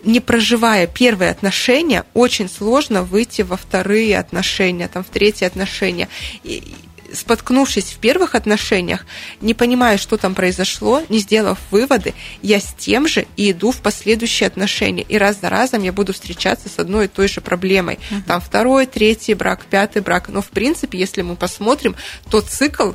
не 0.04 0.20
проживая 0.20 0.86
первые 0.86 1.30
отношения, 1.30 2.04
очень 2.14 2.48
сложно 2.48 3.02
выйти 3.02 3.42
во 3.42 3.56
вторые 3.56 4.18
отношения, 4.18 4.88
там, 4.88 5.02
в 5.02 5.08
третьи 5.08 5.44
отношения. 5.44 6.08
И, 6.44 6.74
споткнувшись 7.12 7.92
в 7.92 7.98
первых 7.98 8.34
отношениях, 8.34 9.06
не 9.40 9.54
понимая, 9.54 9.98
что 9.98 10.16
там 10.16 10.34
произошло, 10.34 11.02
не 11.08 11.18
сделав 11.18 11.58
выводы, 11.70 12.14
я 12.42 12.60
с 12.60 12.74
тем 12.78 13.08
же 13.08 13.26
и 13.36 13.50
иду 13.50 13.72
в 13.72 13.78
последующие 13.78 14.46
отношения. 14.46 15.04
И 15.08 15.18
раз 15.18 15.40
за 15.40 15.48
разом 15.48 15.82
я 15.82 15.92
буду 15.92 16.12
встречаться 16.12 16.68
с 16.68 16.78
одной 16.78 17.06
и 17.06 17.08
той 17.08 17.28
же 17.28 17.40
проблемой. 17.40 17.98
Uh-huh. 18.10 18.22
Там 18.26 18.40
второй, 18.40 18.86
третий 18.86 19.34
брак, 19.34 19.64
пятый 19.68 20.02
брак. 20.02 20.28
Но 20.28 20.42
в 20.42 20.48
принципе, 20.48 20.98
если 20.98 21.22
мы 21.22 21.36
посмотрим, 21.36 21.96
то 22.30 22.40
цикл 22.40 22.92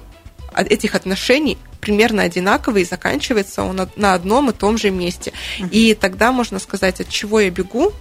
этих 0.56 0.94
отношений 0.96 1.58
примерно 1.82 2.24
одинаковый 2.24 2.84
и 2.84 2.86
заканчивается 2.86 3.64
он 3.64 3.90
на 3.96 4.14
одном 4.14 4.50
и 4.50 4.54
том 4.54 4.78
же 4.78 4.92
месте. 4.92 5.34
Uh-huh. 5.60 5.70
И 5.72 5.94
тогда 5.96 6.32
можно 6.32 6.60
сказать, 6.60 7.02
от 7.02 7.10
чего 7.10 7.40
я 7.40 7.50
бегу, 7.50 7.94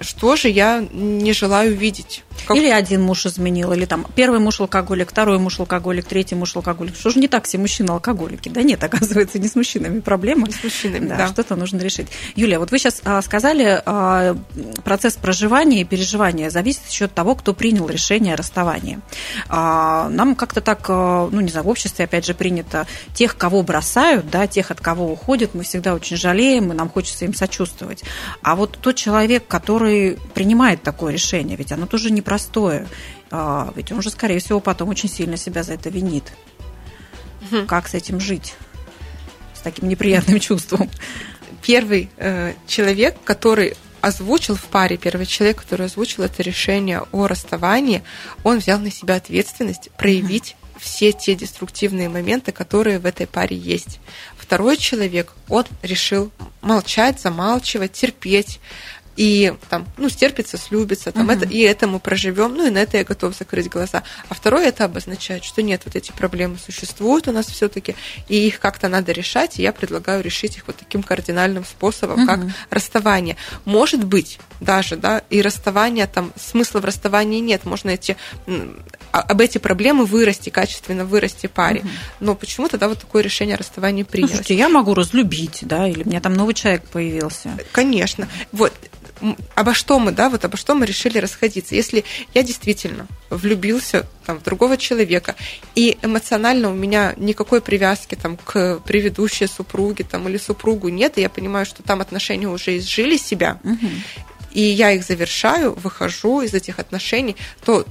что 0.00 0.36
же 0.36 0.48
я 0.48 0.86
не 0.92 1.32
желаю 1.32 1.76
видеть. 1.76 2.24
Как... 2.46 2.56
Или 2.56 2.68
один 2.68 3.02
муж 3.02 3.24
изменил, 3.26 3.72
или 3.72 3.86
там 3.86 4.06
первый 4.14 4.38
муж 4.38 4.60
алкоголик, 4.60 5.10
второй 5.10 5.38
муж 5.38 5.58
алкоголик, 5.60 6.04
третий 6.04 6.34
муж 6.34 6.54
алкоголик. 6.56 6.94
Что 6.94 7.10
же 7.10 7.18
не 7.18 7.28
так 7.28 7.44
все 7.44 7.58
мужчины 7.58 7.90
алкоголики? 7.90 8.48
Да 8.48 8.62
нет, 8.62 8.82
оказывается, 8.84 9.38
не 9.38 9.48
с 9.48 9.54
мужчинами 9.54 10.00
проблема. 10.00 10.46
Не 10.46 10.52
с 10.52 10.62
мужчинами, 10.62 11.08
да. 11.08 11.16
да. 11.16 11.28
Что-то 11.28 11.56
нужно 11.56 11.78
решить. 11.78 12.08
Юлия, 12.36 12.58
вот 12.58 12.70
вы 12.70 12.78
сейчас 12.78 13.00
а, 13.04 13.22
сказали, 13.22 13.82
а, 13.86 14.36
процесс 14.84 15.14
проживания 15.14 15.80
и 15.80 15.84
переживания 15.84 16.50
зависит 16.50 16.82
еще 16.88 17.06
от 17.06 17.14
того, 17.14 17.34
кто 17.34 17.54
принял 17.54 17.88
решение 17.88 18.34
о 18.34 18.36
расставании. 18.36 19.00
А, 19.48 20.08
нам 20.10 20.34
как-то 20.34 20.60
так, 20.60 20.88
ну 20.88 21.40
не 21.40 21.48
знаю, 21.48 21.64
в 21.64 21.68
обществе, 21.68 22.04
опять 22.04 22.26
же, 22.26 22.34
принято 22.34 22.86
тех, 23.14 23.36
кого 23.36 23.62
бросают, 23.62 24.28
да, 24.30 24.46
тех, 24.46 24.70
от 24.70 24.80
кого 24.80 25.10
уходят, 25.10 25.54
мы 25.54 25.62
всегда 25.62 25.94
очень 25.94 26.16
жалеем, 26.16 26.72
и 26.72 26.74
нам 26.74 26.90
хочется 26.90 27.24
им 27.24 27.34
сочувствовать. 27.34 28.02
А 28.42 28.54
вот 28.54 28.78
тот 28.80 28.96
человек, 28.96 29.46
который 29.46 29.83
принимает 30.34 30.82
такое 30.82 31.12
решение, 31.12 31.56
ведь 31.56 31.72
оно 31.72 31.86
тоже 31.86 32.10
не 32.10 32.16
непростое. 32.16 32.86
А, 33.30 33.72
ведь 33.76 33.92
он 33.92 34.02
же, 34.02 34.10
скорее 34.10 34.38
всего, 34.38 34.60
потом 34.60 34.88
очень 34.88 35.08
сильно 35.08 35.36
себя 35.36 35.62
за 35.62 35.74
это 35.74 35.90
винит. 35.90 36.32
Угу. 37.50 37.66
Как 37.66 37.88
с 37.88 37.94
этим 37.94 38.20
жить? 38.20 38.54
С 39.54 39.60
таким 39.60 39.88
неприятным 39.88 40.40
чувством? 40.40 40.88
первый 41.64 42.10
э, 42.18 42.54
человек, 42.66 43.16
который 43.24 43.74
озвучил 44.00 44.54
в 44.54 44.64
паре, 44.64 44.98
первый 44.98 45.26
человек, 45.26 45.62
который 45.62 45.86
озвучил 45.86 46.24
это 46.24 46.42
решение 46.42 47.02
о 47.10 47.26
расставании, 47.26 48.02
он 48.42 48.58
взял 48.58 48.78
на 48.78 48.90
себя 48.90 49.16
ответственность 49.16 49.90
проявить 49.96 50.56
все 50.78 51.12
те 51.12 51.34
деструктивные 51.34 52.10
моменты, 52.10 52.52
которые 52.52 52.98
в 52.98 53.06
этой 53.06 53.26
паре 53.26 53.56
есть. 53.56 54.00
Второй 54.36 54.76
человек, 54.76 55.32
он 55.48 55.64
решил 55.82 56.30
молчать, 56.60 57.20
замалчивать, 57.20 57.92
терпеть, 57.92 58.60
и 59.16 59.54
там, 59.68 59.86
ну, 59.96 60.08
стерпится, 60.08 60.58
слюбится, 60.58 61.12
там, 61.12 61.30
uh-huh. 61.30 61.36
это, 61.36 61.48
и 61.48 61.60
это 61.60 61.86
мы 61.86 62.00
проживем, 62.00 62.54
ну, 62.54 62.66
и 62.66 62.70
на 62.70 62.78
это 62.78 62.96
я 62.96 63.04
готов 63.04 63.36
закрыть 63.36 63.68
глаза. 63.68 64.02
А 64.28 64.34
второе 64.34 64.68
это 64.68 64.84
обозначает, 64.84 65.44
что 65.44 65.62
нет, 65.62 65.82
вот 65.84 65.94
эти 65.94 66.12
проблемы 66.12 66.58
существуют 66.58 67.28
у 67.28 67.32
нас 67.32 67.46
все-таки, 67.46 67.94
и 68.28 68.46
их 68.46 68.58
как-то 68.58 68.88
надо 68.88 69.12
решать, 69.12 69.58
и 69.58 69.62
я 69.62 69.72
предлагаю 69.72 70.22
решить 70.22 70.56
их 70.56 70.66
вот 70.66 70.76
таким 70.76 71.02
кардинальным 71.02 71.64
способом, 71.64 72.24
uh-huh. 72.24 72.26
как 72.26 72.40
расставание. 72.70 73.36
Может 73.64 74.04
быть, 74.04 74.38
даже, 74.60 74.96
да, 74.96 75.22
и 75.30 75.42
расставание, 75.42 76.06
там, 76.06 76.32
смысла 76.36 76.80
в 76.80 76.84
расставании 76.84 77.40
нет, 77.40 77.64
можно 77.64 77.90
эти, 77.90 78.16
а, 79.12 79.20
об 79.20 79.40
эти 79.40 79.58
проблемы 79.58 80.06
вырасти, 80.06 80.50
качественно 80.50 81.04
вырасти 81.04 81.46
паре. 81.46 81.80
Uh-huh. 81.80 81.88
Но 82.20 82.34
почему-то, 82.34 82.78
да, 82.78 82.88
вот 82.88 83.00
такое 83.00 83.22
решение 83.22 83.54
о 83.54 83.58
расставании 83.58 84.02
принялось. 84.02 84.32
Слушайте, 84.32 84.56
я 84.56 84.68
могу 84.68 84.94
разлюбить, 84.94 85.60
да, 85.62 85.86
или 85.88 86.02
у 86.02 86.08
меня 86.08 86.20
там 86.20 86.34
новый 86.34 86.54
человек 86.54 86.84
появился. 86.84 87.56
Конечно. 87.72 88.28
Вот, 88.52 88.72
обо 89.54 89.74
что 89.74 89.98
мы, 89.98 90.12
да, 90.12 90.28
вот 90.28 90.44
обо 90.44 90.56
что 90.56 90.74
мы 90.74 90.86
решили 90.86 91.18
расходиться. 91.18 91.74
Если 91.74 92.04
я 92.34 92.42
действительно 92.42 93.06
влюбился 93.30 94.06
там, 94.26 94.38
в 94.38 94.42
другого 94.42 94.76
человека, 94.76 95.34
и 95.74 95.98
эмоционально 96.02 96.70
у 96.70 96.74
меня 96.74 97.14
никакой 97.16 97.60
привязки 97.60 98.14
там, 98.14 98.36
к 98.36 98.80
предыдущей 98.80 99.46
супруге 99.46 100.04
там, 100.04 100.28
или 100.28 100.36
супругу 100.36 100.88
нет, 100.88 101.18
и 101.18 101.22
я 101.22 101.28
понимаю, 101.28 101.66
что 101.66 101.82
там 101.82 102.00
отношения 102.00 102.48
уже 102.48 102.76
изжили 102.78 103.16
себя, 103.16 103.58
угу. 103.64 103.88
и 104.52 104.60
я 104.60 104.92
их 104.92 105.04
завершаю, 105.04 105.74
выхожу 105.74 106.42
из 106.42 106.54
этих 106.54 106.78
отношений, 106.78 107.36
то 107.64 107.86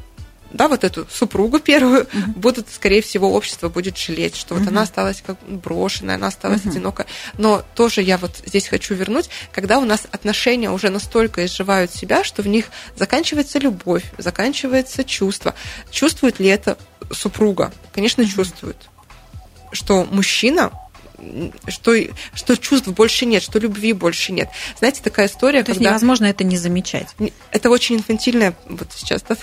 да, 0.54 0.68
вот 0.68 0.84
эту 0.84 1.08
супругу 1.10 1.60
первую, 1.60 2.04
uh-huh. 2.04 2.28
будут, 2.36 2.68
скорее 2.70 3.02
всего, 3.02 3.34
общество 3.34 3.70
будет 3.70 3.98
жалеть, 3.98 4.36
что 4.36 4.56
вот 4.56 4.68
она 4.68 4.84
осталась 4.84 5.24
как 5.26 5.38
брошенная, 5.48 6.16
она 6.16 6.28
осталась 6.28 6.62
uh-huh. 6.62 6.70
одинокая. 6.70 7.08
Но 7.38 7.64
тоже 7.76 8.02
я 8.02 8.18
вот 8.18 8.32
здесь 8.46 8.68
хочу 8.68 8.94
вернуть, 8.94 9.30
когда 9.52 9.80
у 9.80 9.86
нас 9.86 10.08
отношения 10.12 10.70
уже 10.70 10.90
настолько 10.90 11.46
изживают 11.46 11.92
себя, 11.92 12.24
что 12.24 12.44
в 12.44 12.48
них 12.48 12.66
заканчивается 12.96 13.60
любовь, 13.60 14.04
заканчивается 14.18 15.04
чувство. 15.04 15.56
Чувствует 15.90 16.40
ли 16.40 16.48
это 16.48 16.78
супруга? 17.12 17.74
Конечно, 17.92 18.22
uh-huh. 18.22 18.36
чувствует. 18.36 18.78
Что 19.72 20.06
мужчина 20.06 20.72
что, 21.68 21.96
что 22.34 22.58
чувств 22.58 22.88
больше 22.88 23.26
нет, 23.26 23.44
что 23.44 23.60
любви 23.60 23.94
больше 23.94 24.32
нет. 24.32 24.50
Знаете, 24.78 25.02
такая 25.04 25.28
история, 25.28 25.60
То 25.60 25.68
когда... 25.68 25.80
есть 25.80 25.92
невозможно 25.92 26.26
это 26.26 26.44
не 26.44 26.58
замечать. 26.58 27.16
Это 27.52 27.70
очень 27.70 27.96
инфантильная, 27.98 28.56
вот 28.68 28.88
сейчас 28.96 29.24
да, 29.24 29.36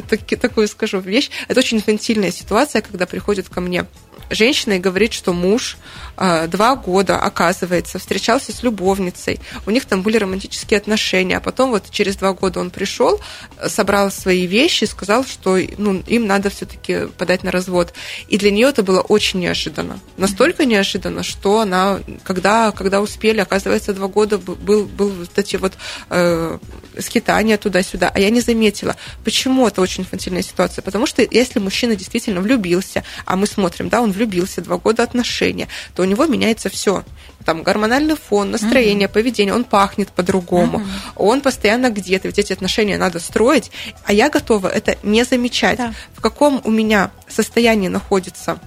такую 0.40 0.68
скажу 0.68 1.00
вещь, 1.00 1.30
это 1.48 1.60
очень 1.60 1.78
инфантильная 1.78 2.30
ситуация, 2.30 2.82
когда 2.82 3.06
приходит 3.06 3.48
ко 3.48 3.60
мне 3.60 3.86
женщина 4.30 4.74
и 4.74 4.78
говорит, 4.78 5.12
что 5.12 5.32
муж 5.32 5.76
э, 6.16 6.46
два 6.48 6.76
года, 6.76 7.18
оказывается, 7.18 7.98
встречался 7.98 8.52
с 8.52 8.62
любовницей, 8.62 9.40
у 9.66 9.70
них 9.70 9.84
там 9.84 10.02
были 10.02 10.16
романтические 10.16 10.78
отношения, 10.78 11.36
а 11.36 11.40
потом 11.40 11.70
вот 11.70 11.90
через 11.90 12.16
два 12.16 12.32
года 12.32 12.60
он 12.60 12.70
пришел, 12.70 13.20
собрал 13.66 14.10
свои 14.10 14.46
вещи, 14.46 14.84
сказал, 14.84 15.24
что 15.24 15.58
ну, 15.78 16.02
им 16.06 16.26
надо 16.26 16.50
все-таки 16.50 17.06
подать 17.16 17.42
на 17.42 17.50
развод. 17.50 17.92
И 18.28 18.38
для 18.38 18.50
нее 18.50 18.68
это 18.68 18.82
было 18.82 19.00
очень 19.00 19.40
неожиданно. 19.40 20.00
Настолько 20.16 20.64
неожиданно, 20.64 21.22
что 21.22 21.60
она, 21.60 22.00
когда, 22.24 22.72
когда 22.72 23.00
успели, 23.00 23.40
оказывается, 23.40 23.92
два 23.92 24.08
года 24.08 24.38
был, 24.38 24.86
был 24.86 25.10
вот 25.10 25.30
эти 25.36 25.56
вот 25.56 25.74
э, 26.10 26.58
скитания 27.00 27.56
туда-сюда, 27.56 28.10
а 28.12 28.18
я 28.20 28.30
не 28.30 28.40
заметила. 28.40 28.96
Почему 29.24 29.66
это 29.66 29.80
очень 29.80 30.02
инфантильная 30.02 30.42
ситуация? 30.42 30.82
Потому 30.82 31.06
что 31.06 31.26
если 31.28 31.58
мужчина 31.58 31.96
действительно 31.96 32.40
влюбился, 32.40 33.04
а 33.24 33.36
мы 33.36 33.46
смотрим, 33.46 33.88
да, 33.88 34.00
он 34.00 34.12
влюбился, 34.12 34.60
два 34.60 34.78
года 34.78 35.02
отношения, 35.02 35.68
то 35.94 36.02
у 36.02 36.04
него 36.04 36.26
меняется 36.26 36.68
все. 36.68 37.04
Там 37.44 37.62
гормональный 37.62 38.16
фон, 38.16 38.50
настроение, 38.50 39.08
uh-huh. 39.08 39.12
поведение, 39.12 39.54
он 39.54 39.64
пахнет 39.64 40.08
по-другому, 40.08 40.78
uh-huh. 40.78 41.12
он 41.16 41.40
постоянно 41.40 41.90
где-то, 41.90 42.28
ведь 42.28 42.38
эти 42.38 42.52
отношения 42.52 42.98
надо 42.98 43.20
строить, 43.20 43.70
а 44.04 44.12
я 44.12 44.28
готова 44.28 44.68
это 44.68 44.96
не 45.02 45.24
замечать. 45.24 45.78
Да. 45.78 45.94
В 46.14 46.20
каком 46.20 46.60
у 46.64 46.70
меня 46.70 47.10
состоянии 47.28 47.88
находится 47.88 48.60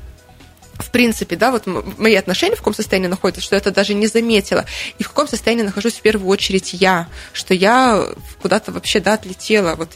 в 0.82 0.92
принципе, 0.92 1.36
да, 1.36 1.52
вот 1.52 1.66
мои 1.98 2.16
отношения 2.16 2.56
в 2.56 2.60
каком 2.60 2.74
состоянии 2.74 3.08
находятся, 3.08 3.42
что 3.42 3.56
я 3.56 3.60
это 3.60 3.72
даже 3.72 3.94
не 3.94 4.08
заметила, 4.08 4.66
и 4.98 5.04
в 5.04 5.10
каком 5.10 5.28
состоянии 5.28 5.64
нахожусь 5.64 5.96
в 5.96 6.02
первую 6.02 6.28
очередь 6.30 6.74
я, 6.74 7.08
что 7.34 7.54
я 7.54 8.08
куда-то 8.42 8.72
вообще, 8.72 9.00
да, 9.00 9.14
отлетела, 9.14 9.76
вот 9.76 9.96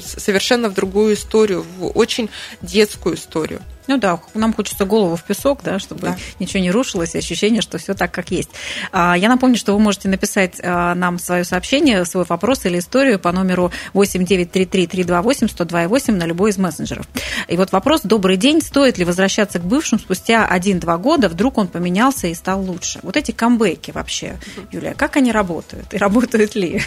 совершенно 0.00 0.68
в 0.68 0.74
другую 0.74 1.14
историю, 1.14 1.64
в 1.78 1.88
очень 1.88 2.30
детскую 2.62 3.16
историю. 3.16 3.60
Ну 3.86 3.98
да, 3.98 4.18
нам 4.32 4.54
хочется 4.54 4.86
голову 4.86 5.16
в 5.16 5.24
песок, 5.24 5.60
да, 5.62 5.78
чтобы 5.78 6.00
да. 6.02 6.16
ничего 6.38 6.62
не 6.62 6.70
рушилось, 6.70 7.14
и 7.14 7.18
ощущение, 7.18 7.60
что 7.60 7.76
все 7.78 7.92
так, 7.94 8.12
как 8.12 8.30
есть. 8.30 8.48
А, 8.92 9.14
я 9.16 9.28
напомню, 9.28 9.58
что 9.58 9.74
вы 9.74 9.78
можете 9.78 10.08
написать 10.08 10.54
а, 10.62 10.94
нам 10.94 11.18
свое 11.18 11.44
сообщение, 11.44 12.06
свой 12.06 12.24
вопрос 12.26 12.64
или 12.64 12.78
историю 12.78 13.18
по 13.18 13.30
номеру 13.32 13.70
8933-328-102,8 13.92 16.12
на 16.12 16.24
любой 16.24 16.48
из 16.50 16.58
мессенджеров. 16.58 17.06
И 17.48 17.58
вот 17.58 17.72
вопрос, 17.72 18.00
добрый 18.02 18.38
день, 18.38 18.62
стоит 18.62 18.96
ли 18.96 19.04
возвращаться 19.04 19.58
к 19.58 19.64
бывшим 19.64 19.98
спустя 19.98 20.48
1-2 20.50 20.98
года, 20.98 21.28
вдруг 21.28 21.58
он 21.58 21.68
поменялся 21.68 22.28
и 22.28 22.34
стал 22.34 22.62
лучше? 22.62 23.00
Вот 23.02 23.18
эти 23.18 23.32
камбэки 23.32 23.90
вообще, 23.90 24.38
Юлия, 24.72 24.94
как 24.94 25.16
они 25.16 25.30
работают 25.30 25.92
и 25.92 25.98
работают 25.98 26.54
ли? 26.54 26.80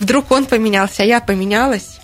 Вдруг 0.00 0.32
он 0.32 0.46
поменялся, 0.46 1.02
а 1.02 1.06
я 1.06 1.20
поменялась? 1.20 2.00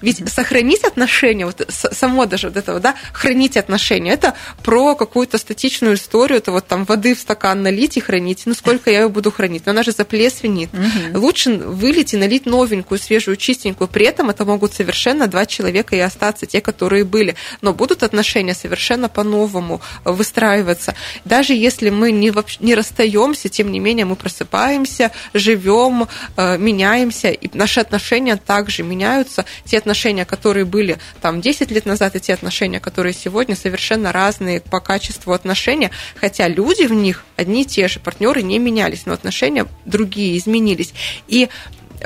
Ведь 0.00 0.28
сохранить 0.30 0.84
отношения, 0.84 1.46
вот 1.46 1.66
само 1.68 2.26
даже 2.26 2.48
вот 2.48 2.56
этого, 2.56 2.80
да, 2.80 2.94
хранить 3.12 3.56
отношения, 3.56 4.12
это 4.12 4.34
про 4.62 4.94
какую-то 4.94 5.38
статичную 5.38 5.94
историю, 5.94 6.38
это 6.38 6.52
вот 6.52 6.66
там 6.66 6.84
воды 6.84 7.14
в 7.14 7.20
стакан 7.20 7.62
налить 7.62 7.96
и 7.96 8.00
хранить. 8.00 8.42
Ну, 8.46 8.54
сколько 8.54 8.90
я 8.90 9.02
ее 9.02 9.08
буду 9.08 9.30
хранить? 9.30 9.66
Но 9.66 9.72
она 9.72 9.82
же 9.82 9.92
заплеснет. 9.92 10.70
Угу. 10.72 11.18
Лучше 11.20 11.50
вылить 11.56 12.14
и 12.14 12.16
налить 12.16 12.46
новенькую, 12.46 12.98
свежую, 12.98 13.36
чистенькую. 13.36 13.88
При 13.88 14.06
этом 14.06 14.30
это 14.30 14.44
могут 14.44 14.74
совершенно 14.74 15.26
два 15.26 15.46
человека 15.46 15.96
и 15.96 16.00
остаться, 16.00 16.46
те, 16.46 16.60
которые 16.60 17.04
были. 17.04 17.34
Но 17.60 17.72
будут 17.72 18.02
отношения 18.02 18.54
совершенно 18.54 19.08
по-новому 19.08 19.80
выстраиваться. 20.04 20.94
Даже 21.24 21.54
если 21.54 21.90
мы 21.90 22.12
не, 22.12 22.32
не 22.60 22.74
расстаемся, 22.74 23.48
тем 23.48 23.72
не 23.72 23.80
менее 23.80 24.04
мы 24.04 24.16
просыпаемся, 24.16 25.10
живем, 25.32 26.08
э, 26.36 26.58
меняемся, 26.58 27.30
и 27.30 27.50
наши 27.56 27.80
отношения 27.80 28.36
также 28.36 28.82
меняются 28.82 29.44
те 29.74 29.78
отношения, 29.78 30.24
которые 30.24 30.64
были 30.64 30.98
там 31.20 31.40
10 31.40 31.72
лет 31.72 31.84
назад, 31.84 32.14
и 32.14 32.20
те 32.20 32.32
отношения, 32.32 32.78
которые 32.78 33.12
сегодня, 33.12 33.56
совершенно 33.56 34.12
разные 34.12 34.60
по 34.60 34.78
качеству 34.78 35.32
отношения, 35.32 35.90
хотя 36.14 36.46
люди 36.46 36.84
в 36.84 36.92
них 36.92 37.24
одни 37.34 37.62
и 37.62 37.64
те 37.64 37.88
же, 37.88 37.98
партнеры 37.98 38.42
не 38.42 38.60
менялись, 38.60 39.04
но 39.04 39.12
отношения 39.12 39.66
другие 39.84 40.38
изменились. 40.38 40.94
И 41.26 41.48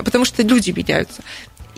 потому 0.03 0.25
что 0.25 0.43
люди 0.43 0.71
меняются. 0.71 1.23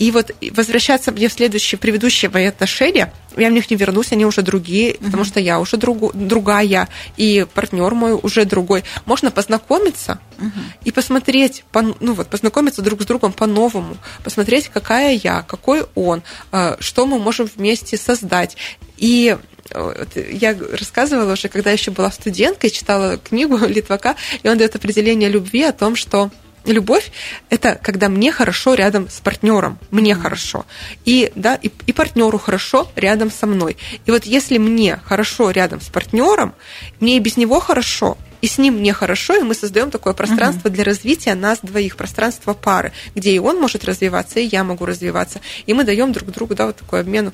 И 0.00 0.10
вот 0.12 0.30
возвращаться 0.52 1.12
мне 1.12 1.28
в 1.28 1.32
следующие, 1.34 1.78
предыдущие 1.78 2.30
мои 2.30 2.46
отношения, 2.46 3.12
я 3.36 3.48
в 3.50 3.52
них 3.52 3.70
не 3.70 3.76
вернусь, 3.76 4.12
они 4.12 4.24
уже 4.24 4.40
другие, 4.40 4.92
uh-huh. 4.92 5.04
потому 5.04 5.24
что 5.24 5.40
я 5.40 5.60
уже 5.60 5.76
другу, 5.76 6.10
другая, 6.14 6.88
и 7.18 7.46
партнер 7.52 7.94
мой 7.94 8.14
уже 8.14 8.46
другой. 8.46 8.82
Можно 9.04 9.30
познакомиться 9.30 10.18
uh-huh. 10.38 10.50
и 10.84 10.90
посмотреть, 10.90 11.64
по, 11.70 11.82
ну 11.82 12.14
вот, 12.14 12.28
познакомиться 12.28 12.80
друг 12.80 13.02
с 13.02 13.04
другом 13.04 13.34
по-новому, 13.34 13.98
посмотреть, 14.24 14.68
какая 14.68 15.20
я, 15.22 15.42
какой 15.42 15.84
он, 15.94 16.22
э, 16.50 16.76
что 16.80 17.04
мы 17.04 17.18
можем 17.18 17.50
вместе 17.54 17.98
создать. 17.98 18.56
И 18.96 19.36
э, 19.70 20.04
я 20.32 20.56
рассказывала 20.72 21.34
уже, 21.34 21.48
когда 21.48 21.72
еще 21.72 21.90
была 21.90 22.10
студенткой, 22.10 22.70
читала 22.70 23.18
книгу 23.18 23.58
Литвака, 23.66 24.16
и 24.42 24.48
он 24.48 24.56
дает 24.56 24.74
определение 24.74 25.28
любви 25.28 25.62
о 25.64 25.72
том, 25.72 25.94
что 25.94 26.30
любовь 26.64 27.10
это 27.48 27.78
когда 27.80 28.08
мне 28.08 28.32
хорошо 28.32 28.74
рядом 28.74 29.08
с 29.08 29.20
партнером, 29.20 29.78
мне 29.90 30.12
mm-hmm. 30.12 30.22
хорошо. 30.22 30.66
И, 31.04 31.32
да, 31.34 31.54
и, 31.54 31.70
и 31.86 31.92
партнеру 31.92 32.38
хорошо 32.38 32.88
рядом 32.96 33.30
со 33.30 33.46
мной. 33.46 33.76
И 34.06 34.10
вот 34.10 34.24
если 34.24 34.58
мне 34.58 35.00
хорошо 35.04 35.50
рядом 35.50 35.80
с 35.80 35.88
партнером, 35.88 36.54
мне 37.00 37.16
и 37.16 37.20
без 37.20 37.36
него 37.36 37.60
хорошо, 37.60 38.16
и 38.40 38.46
с 38.46 38.58
ним 38.58 38.78
мне 38.78 38.92
хорошо, 38.92 39.36
и 39.36 39.42
мы 39.42 39.54
создаем 39.54 39.90
такое 39.90 40.14
пространство 40.14 40.68
uh-huh. 40.68 40.72
для 40.72 40.84
развития 40.84 41.34
нас 41.34 41.58
двоих, 41.62 41.96
пространство 41.96 42.54
пары, 42.54 42.92
где 43.14 43.32
и 43.32 43.38
он 43.38 43.60
может 43.60 43.84
развиваться, 43.84 44.40
и 44.40 44.44
я 44.44 44.64
могу 44.64 44.86
развиваться. 44.86 45.40
И 45.66 45.74
мы 45.74 45.84
даем 45.84 46.12
друг 46.12 46.30
другу 46.30 46.54
да, 46.54 46.66
вот 46.66 46.76
такой 46.76 47.00
обмен 47.00 47.32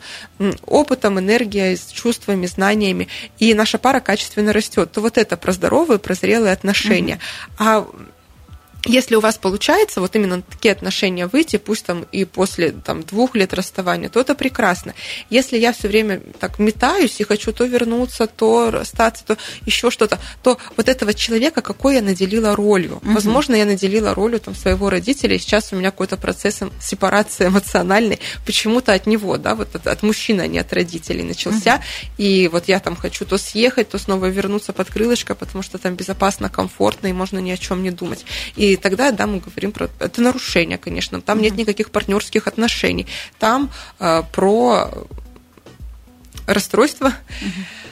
опытом, 0.66 1.18
энергией, 1.18 1.78
чувствами, 1.92 2.46
знаниями, 2.46 3.08
и 3.38 3.54
наша 3.54 3.78
пара 3.78 4.00
качественно 4.00 4.52
растет. 4.52 4.90
То 4.92 5.00
вот 5.00 5.18
это 5.18 5.36
про 5.36 5.52
здоровые, 5.52 5.98
про 5.98 6.14
зрелые 6.14 6.52
отношения. 6.52 7.20
Uh-huh. 7.58 7.64
А 7.66 7.86
если 8.86 9.14
у 9.16 9.20
вас 9.20 9.36
получается 9.36 10.00
вот 10.00 10.14
именно 10.16 10.42
такие 10.42 10.72
отношения 10.72 11.26
выйти, 11.26 11.56
пусть 11.56 11.84
там 11.84 12.06
и 12.12 12.24
после 12.24 12.70
там, 12.72 13.02
двух 13.02 13.34
лет 13.34 13.52
расставания, 13.54 14.08
то 14.08 14.20
это 14.20 14.34
прекрасно. 14.34 14.94
Если 15.30 15.58
я 15.58 15.72
все 15.72 15.88
время 15.88 16.20
так 16.38 16.58
метаюсь 16.58 17.20
и 17.20 17.24
хочу 17.24 17.52
то 17.52 17.64
вернуться, 17.64 18.26
то 18.26 18.70
расстаться, 18.70 19.24
то 19.24 19.36
еще 19.64 19.90
что-то, 19.90 20.18
то 20.42 20.58
вот 20.76 20.88
этого 20.88 21.14
человека, 21.14 21.62
какой 21.62 21.96
я 21.96 22.02
наделила 22.02 22.54
ролью? 22.54 22.96
Угу. 22.96 23.12
Возможно, 23.12 23.54
я 23.54 23.64
наделила 23.64 24.14
ролью 24.14 24.40
там, 24.40 24.54
своего 24.54 24.90
родителя, 24.90 25.36
и 25.36 25.38
сейчас 25.38 25.72
у 25.72 25.76
меня 25.76 25.90
какой-то 25.90 26.16
процесс 26.16 26.60
сепарации 26.80 27.46
эмоциональной 27.48 28.20
почему-то 28.44 28.92
от 28.92 29.06
него, 29.06 29.36
да, 29.36 29.54
вот 29.54 29.74
от, 29.74 29.86
от 29.86 30.02
мужчины, 30.02 30.42
а 30.42 30.46
не 30.46 30.58
от 30.58 30.72
родителей 30.72 31.22
начался. 31.22 31.76
Угу. 31.76 31.82
И 32.18 32.48
вот 32.48 32.68
я 32.68 32.80
там 32.80 32.96
хочу 32.96 33.24
то 33.24 33.38
съехать, 33.38 33.88
то 33.88 33.98
снова 33.98 34.26
вернуться 34.26 34.72
под 34.72 34.90
крылышко, 34.90 35.34
потому 35.34 35.62
что 35.62 35.78
там 35.78 35.94
безопасно, 35.94 36.48
комфортно, 36.48 37.08
и 37.08 37.12
можно 37.12 37.38
ни 37.38 37.50
о 37.50 37.56
чем 37.56 37.82
не 37.82 37.90
думать. 37.90 38.24
И 38.54 38.75
и 38.76 38.78
тогда, 38.78 39.10
да, 39.10 39.26
мы 39.26 39.40
говорим 39.40 39.72
про... 39.72 39.88
Это 39.98 40.20
нарушение, 40.20 40.78
конечно. 40.78 41.20
Там 41.20 41.38
mm-hmm. 41.38 41.42
нет 41.42 41.56
никаких 41.56 41.90
партнерских 41.90 42.46
отношений. 42.46 43.06
Там 43.38 43.70
э, 43.98 44.22
про 44.32 44.90
расстройство. 46.46 47.08
Mm-hmm 47.08 47.86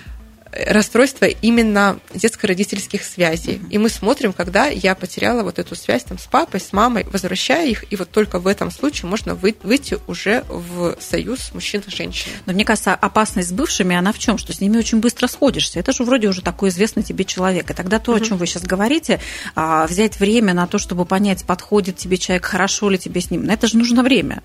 расстройство 0.66 1.26
именно 1.26 1.98
детско-родительских 2.14 3.04
связей. 3.04 3.60
И 3.70 3.78
мы 3.78 3.88
смотрим, 3.88 4.32
когда 4.32 4.66
я 4.66 4.94
потеряла 4.94 5.42
вот 5.42 5.58
эту 5.58 5.74
связь 5.74 6.04
там, 6.04 6.18
с 6.18 6.26
папой, 6.26 6.60
с 6.60 6.72
мамой, 6.72 7.06
возвращая 7.10 7.68
их, 7.68 7.84
и 7.90 7.96
вот 7.96 8.10
только 8.10 8.38
в 8.38 8.46
этом 8.46 8.70
случае 8.70 9.08
можно 9.08 9.34
выйти 9.34 9.98
уже 10.06 10.44
в 10.48 10.96
союз 11.00 11.52
мужчин 11.52 11.82
и 11.86 11.90
женщин. 11.90 12.30
Но 12.46 12.52
мне 12.52 12.64
кажется, 12.64 12.94
опасность 12.94 13.48
с 13.48 13.52
бывшими, 13.52 13.96
она 13.96 14.12
в 14.12 14.18
чем? 14.18 14.38
Что 14.38 14.52
с 14.52 14.60
ними 14.60 14.78
очень 14.78 15.00
быстро 15.00 15.26
сходишься. 15.26 15.80
Это 15.80 15.92
же 15.92 16.04
вроде 16.04 16.28
уже 16.28 16.42
такой 16.42 16.68
известный 16.68 17.02
тебе 17.02 17.24
человек. 17.24 17.70
И 17.70 17.74
тогда 17.74 17.98
то, 17.98 18.12
угу. 18.12 18.20
о 18.20 18.24
чем 18.24 18.38
вы 18.38 18.46
сейчас 18.46 18.62
говорите, 18.62 19.20
а, 19.54 19.86
взять 19.86 20.18
время 20.20 20.54
на 20.54 20.66
то, 20.66 20.78
чтобы 20.78 21.04
понять, 21.04 21.44
подходит 21.44 21.96
тебе 21.96 22.16
человек, 22.16 22.44
хорошо 22.44 22.90
ли 22.90 22.98
тебе 22.98 23.20
с 23.20 23.30
ним, 23.30 23.44
на 23.44 23.52
это 23.52 23.66
же 23.66 23.76
нужно 23.76 24.02
время. 24.02 24.42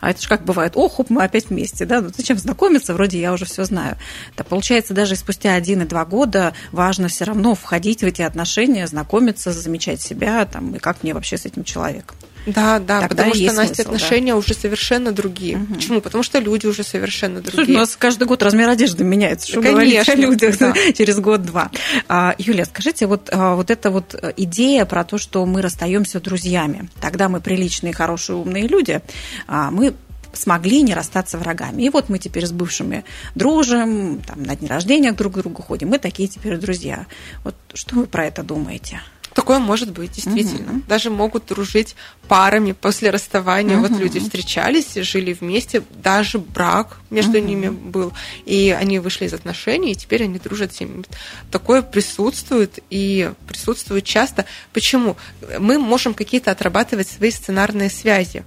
А 0.00 0.10
это 0.10 0.20
же 0.20 0.28
как 0.28 0.44
бывает, 0.44 0.72
ох, 0.74 0.96
хоп, 0.96 1.10
мы 1.10 1.22
опять 1.22 1.50
вместе, 1.50 1.84
да, 1.84 2.00
ну 2.00 2.10
зачем 2.14 2.36
знакомиться, 2.36 2.92
вроде 2.94 3.20
я 3.20 3.32
уже 3.32 3.44
все 3.44 3.64
знаю. 3.64 3.96
Да, 4.36 4.44
получается, 4.44 4.94
даже 4.94 5.14
спустя 5.16 5.51
один 5.54 5.82
и 5.82 5.84
два 5.84 6.04
года 6.04 6.54
важно 6.72 7.08
все 7.08 7.24
равно 7.24 7.54
входить 7.54 8.02
в 8.02 8.06
эти 8.06 8.22
отношения, 8.22 8.86
знакомиться, 8.86 9.52
замечать 9.52 10.00
себя, 10.00 10.44
там, 10.44 10.74
и 10.74 10.78
как 10.78 11.02
мне 11.02 11.14
вообще 11.14 11.38
с 11.38 11.46
этим 11.46 11.64
человеком. 11.64 12.16
Да, 12.46 12.80
да, 12.80 13.02
Тогда 13.02 13.08
потому 13.08 13.34
что, 13.34 13.52
Настя, 13.52 13.74
смысл, 13.74 13.80
отношения 13.82 14.32
да. 14.32 14.38
уже 14.38 14.54
совершенно 14.54 15.12
другие. 15.12 15.58
Угу. 15.58 15.74
Почему? 15.74 16.00
Потому 16.00 16.24
что 16.24 16.38
люди 16.40 16.66
уже 16.66 16.82
совершенно 16.82 17.40
другие. 17.40 17.66
Слушай, 17.66 17.76
у 17.76 17.78
нас 17.78 17.96
каждый 17.96 18.26
год 18.26 18.42
размер 18.42 18.68
одежды 18.68 19.04
меняется. 19.04 19.48
Что 19.48 19.62
Конечно, 19.62 20.12
о 20.12 20.16
людях 20.16 20.58
да. 20.58 20.74
через 20.96 21.20
год-два. 21.20 21.70
А, 22.08 22.34
Юлия, 22.38 22.64
скажите, 22.64 23.06
вот, 23.06 23.28
а, 23.30 23.54
вот 23.54 23.70
эта 23.70 23.90
вот 23.90 24.14
идея 24.36 24.84
про 24.86 25.04
то, 25.04 25.18
что 25.18 25.46
мы 25.46 25.62
расстаемся 25.62 26.20
друзьями, 26.20 26.88
тогда 27.00 27.28
мы 27.28 27.40
приличные, 27.40 27.92
хорошие, 27.92 28.36
умные 28.36 28.66
люди, 28.66 29.00
а, 29.46 29.70
мы 29.70 29.94
смогли 30.32 30.82
не 30.82 30.94
расстаться 30.94 31.38
врагами. 31.38 31.82
И 31.82 31.90
вот 31.90 32.08
мы 32.08 32.18
теперь 32.18 32.46
с 32.46 32.52
бывшими 32.52 33.04
дружим, 33.34 34.20
там, 34.26 34.42
на 34.42 34.56
дни 34.56 34.68
рождения 34.68 35.12
друг 35.12 35.34
к 35.34 35.38
другу 35.38 35.62
ходим, 35.62 35.88
мы 35.88 35.98
такие 35.98 36.28
теперь 36.28 36.56
друзья. 36.56 37.06
Вот 37.44 37.54
что 37.74 37.96
вы 37.96 38.06
про 38.06 38.26
это 38.26 38.42
думаете? 38.42 39.00
Такое 39.34 39.58
может 39.58 39.92
быть, 39.92 40.12
действительно. 40.12 40.72
Угу. 40.72 40.82
Даже 40.88 41.10
могут 41.10 41.46
дружить 41.46 41.96
парами 42.28 42.72
после 42.72 43.10
расставания. 43.10 43.78
Угу. 43.78 43.88
Вот 43.88 43.98
люди 43.98 44.20
встречались, 44.20 44.94
жили 44.94 45.32
вместе, 45.32 45.82
даже 46.02 46.38
брак 46.38 46.98
между 47.10 47.38
угу. 47.38 47.46
ними 47.46 47.68
был. 47.70 48.12
И 48.44 48.76
они 48.78 48.98
вышли 48.98 49.26
из 49.26 49.32
отношений, 49.32 49.92
и 49.92 49.94
теперь 49.94 50.24
они 50.24 50.38
дружат 50.38 50.74
семьями. 50.74 51.04
Такое 51.50 51.82
присутствует 51.82 52.78
и 52.90 53.32
присутствует 53.48 54.04
часто. 54.04 54.44
Почему? 54.72 55.16
Мы 55.58 55.78
можем 55.78 56.14
какие-то 56.14 56.50
отрабатывать 56.50 57.08
свои 57.08 57.30
сценарные 57.30 57.88
связи 57.88 58.44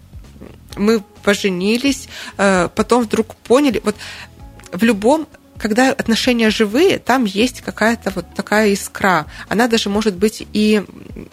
мы 0.76 1.02
поженились, 1.24 2.08
э, 2.38 2.70
потом 2.76 3.04
вдруг 3.04 3.36
поняли, 3.36 3.82
вот 3.84 3.96
в 4.72 4.84
любом 4.84 5.28
когда 5.58 5.92
отношения 5.92 6.50
живые, 6.50 7.00
там 7.00 7.24
есть 7.26 7.62
какая-то 7.62 8.12
вот 8.12 8.26
такая 8.36 8.70
искра. 8.74 9.26
Она 9.48 9.68
даже 9.68 9.90
может 9.90 10.16
быть 10.16 10.46
и 10.52 10.84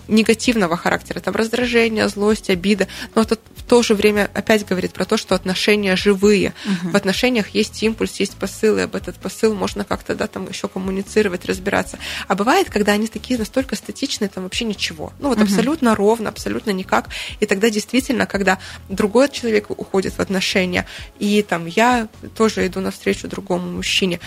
негативного 0.09 0.77
характера, 0.77 1.21
там 1.21 1.35
раздражение, 1.35 2.09
злость, 2.09 2.49
обида, 2.51 2.87
но 3.15 3.23
в 3.23 3.27
то 3.73 3.83
же 3.83 3.95
время 3.95 4.31
опять 4.35 4.67
говорит 4.67 4.93
про 4.93 5.07
то, 5.07 5.17
что 5.17 5.35
отношения 5.35 5.97
живые. 5.97 6.53
Угу. 6.67 6.91
В 6.91 6.95
отношениях 6.95 7.49
есть 7.55 7.83
импульс, 7.83 8.21
есть 8.21 8.37
посыл, 8.37 8.77
и 8.77 8.83
об 8.83 8.95
этот 8.95 9.17
посыл 9.17 9.55
можно 9.55 9.83
как-то 9.83 10.15
да, 10.15 10.27
там 10.27 10.47
еще 10.47 10.69
коммуницировать, 10.69 11.47
разбираться. 11.47 11.99
А 12.29 12.35
бывает, 12.35 12.69
когда 12.69 12.93
они 12.93 13.07
такие 13.07 13.39
настолько 13.39 13.75
статичные, 13.75 14.29
там 14.29 14.45
вообще 14.45 14.67
ничего. 14.67 15.15
Ну 15.21 15.31
вот 15.31 15.39
угу. 15.39 15.45
абсолютно 15.45 15.95
ровно, 15.95 16.29
абсолютно 16.29 16.71
никак. 16.71 17.09
И 17.41 17.47
тогда 17.47 17.71
действительно, 17.71 18.27
когда 18.27 18.59
другой 18.91 19.31
человек 19.31 19.71
уходит 19.71 20.13
в 20.19 20.21
отношения, 20.21 20.87
и 21.19 21.41
там 21.41 21.65
я 21.65 22.09
тоже 22.37 22.67
иду 22.67 22.81
навстречу 22.81 23.27
другому 23.27 23.73
мужчине, 23.73 24.21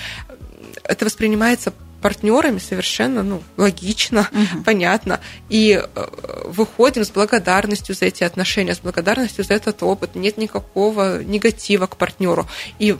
это 0.83 1.05
воспринимается 1.05 1.71
партнерами 2.05 2.59
совершенно 2.59 3.23
ну, 3.23 3.41
логично, 3.57 4.29
угу. 4.31 4.63
понятно. 4.63 5.19
И 5.49 5.81
э, 5.83 6.05
выходим 6.45 7.03
с 7.03 7.09
благодарностью 7.09 7.95
за 7.95 8.05
эти 8.05 8.23
отношения, 8.23 8.75
с 8.75 8.79
благодарностью 8.79 9.43
за 9.43 9.55
этот 9.55 9.81
опыт. 9.81 10.13
Нет 10.13 10.37
никакого 10.37 11.23
негатива 11.23 11.87
к 11.87 11.97
партнеру. 11.97 12.47
И 12.77 12.95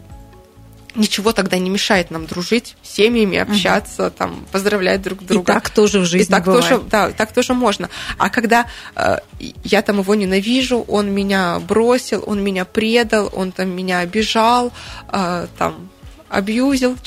ничего 0.96 1.34
тогда 1.34 1.60
не 1.60 1.70
мешает 1.70 2.10
нам 2.10 2.26
дружить 2.26 2.76
с 2.82 2.96
семьями, 2.96 3.38
общаться, 3.38 4.08
угу. 4.08 4.16
там, 4.18 4.46
поздравлять 4.52 5.04
друг 5.04 5.24
друга. 5.24 5.52
И 5.52 5.54
так 5.54 5.70
тоже 5.70 6.00
в 6.00 6.06
жизни 6.06 6.26
и 6.26 6.32
так 6.32 6.46
бывает. 6.46 6.68
Тоже, 6.68 6.82
да, 6.90 7.12
так 7.12 7.32
тоже 7.32 7.54
можно. 7.54 7.92
А 8.18 8.32
когда 8.32 8.66
э, 8.96 9.18
я 9.64 9.84
там 9.84 10.00
его 10.00 10.16
ненавижу, 10.16 10.80
он 10.80 11.12
меня 11.12 11.60
бросил, 11.60 12.24
он 12.26 12.44
меня 12.44 12.66
предал, 12.66 13.30
он 13.32 13.52
там 13.52 13.70
меня 13.70 14.00
обижал, 14.00 14.74
э, 15.12 15.46
там, 15.60 15.92
абьюзил, 16.36 16.98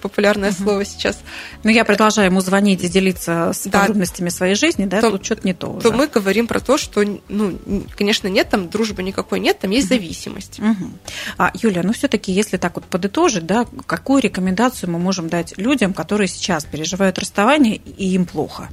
популярное 0.00 0.50
угу. 0.50 0.62
слово 0.62 0.84
сейчас. 0.84 1.18
Но 1.62 1.70
я 1.70 1.84
продолжаю 1.84 2.30
ему 2.30 2.40
звонить 2.40 2.84
и 2.84 2.88
делиться 2.88 3.52
с 3.54 3.66
да. 3.66 3.80
подробностями 3.80 4.28
своей 4.28 4.54
жизни, 4.54 4.84
да, 4.84 5.00
то, 5.00 5.10
тут 5.10 5.24
что-то 5.24 5.46
не 5.46 5.54
то 5.54 5.68
уже. 5.68 5.88
То 5.88 5.92
мы 5.92 6.06
говорим 6.06 6.46
про 6.46 6.60
то, 6.60 6.76
что, 6.76 7.02
ну, 7.28 7.58
конечно, 7.96 8.28
нет 8.28 8.50
там 8.50 8.68
дружбы 8.68 9.02
никакой, 9.02 9.40
нет, 9.40 9.58
там 9.58 9.70
есть 9.70 9.90
угу. 9.90 9.94
зависимость. 9.94 10.58
Угу. 10.58 10.90
А, 11.38 11.50
Юля, 11.54 11.82
ну 11.82 11.92
все-таки, 11.92 12.32
если 12.32 12.56
так 12.56 12.74
вот 12.74 12.84
подытожить, 12.84 13.46
да, 13.46 13.66
какую 13.86 14.22
рекомендацию 14.22 14.90
мы 14.90 14.98
можем 14.98 15.28
дать 15.28 15.56
людям, 15.56 15.94
которые 15.94 16.28
сейчас 16.28 16.64
переживают 16.64 17.18
расставание 17.18 17.76
и 17.76 18.08
им 18.14 18.26
плохо? 18.26 18.68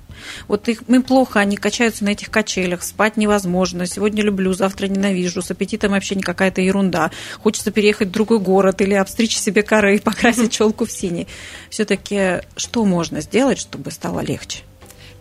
Вот 0.47 0.67
их, 0.67 0.84
им 0.88 1.04
плохо, 1.04 1.39
они 1.39 1.58
качаются 1.58 2.04
на 2.04 2.10
этих 2.10 2.30
качелях, 2.30 2.84
спать 2.84 3.17
невозможно, 3.17 3.86
сегодня 3.86 4.24
люблю, 4.24 4.54
завтра 4.54 4.88
ненавижу, 4.88 5.41
с 5.41 5.52
аппетитом 5.52 5.91
вообще 5.91 6.15
не 6.15 6.21
какая-то 6.21 6.62
ерунда, 6.62 7.12
хочется 7.39 7.71
переехать 7.71 8.10
в 8.10 8.12
другой 8.12 8.39
город 8.39 8.82
или 8.82 8.93
обстричь 8.93 9.38
себе 9.38 9.63
коры, 9.63 9.97
покрасить 10.04 10.52
челку 10.52 10.86
в 10.86 10.92
синий. 10.92 11.28
Все-таки 11.70 12.42
что 12.56 12.86
можно 12.86 13.22
сделать, 13.22 13.60
чтобы 13.60 13.92
стало 13.92 14.22
легче? 14.22 14.60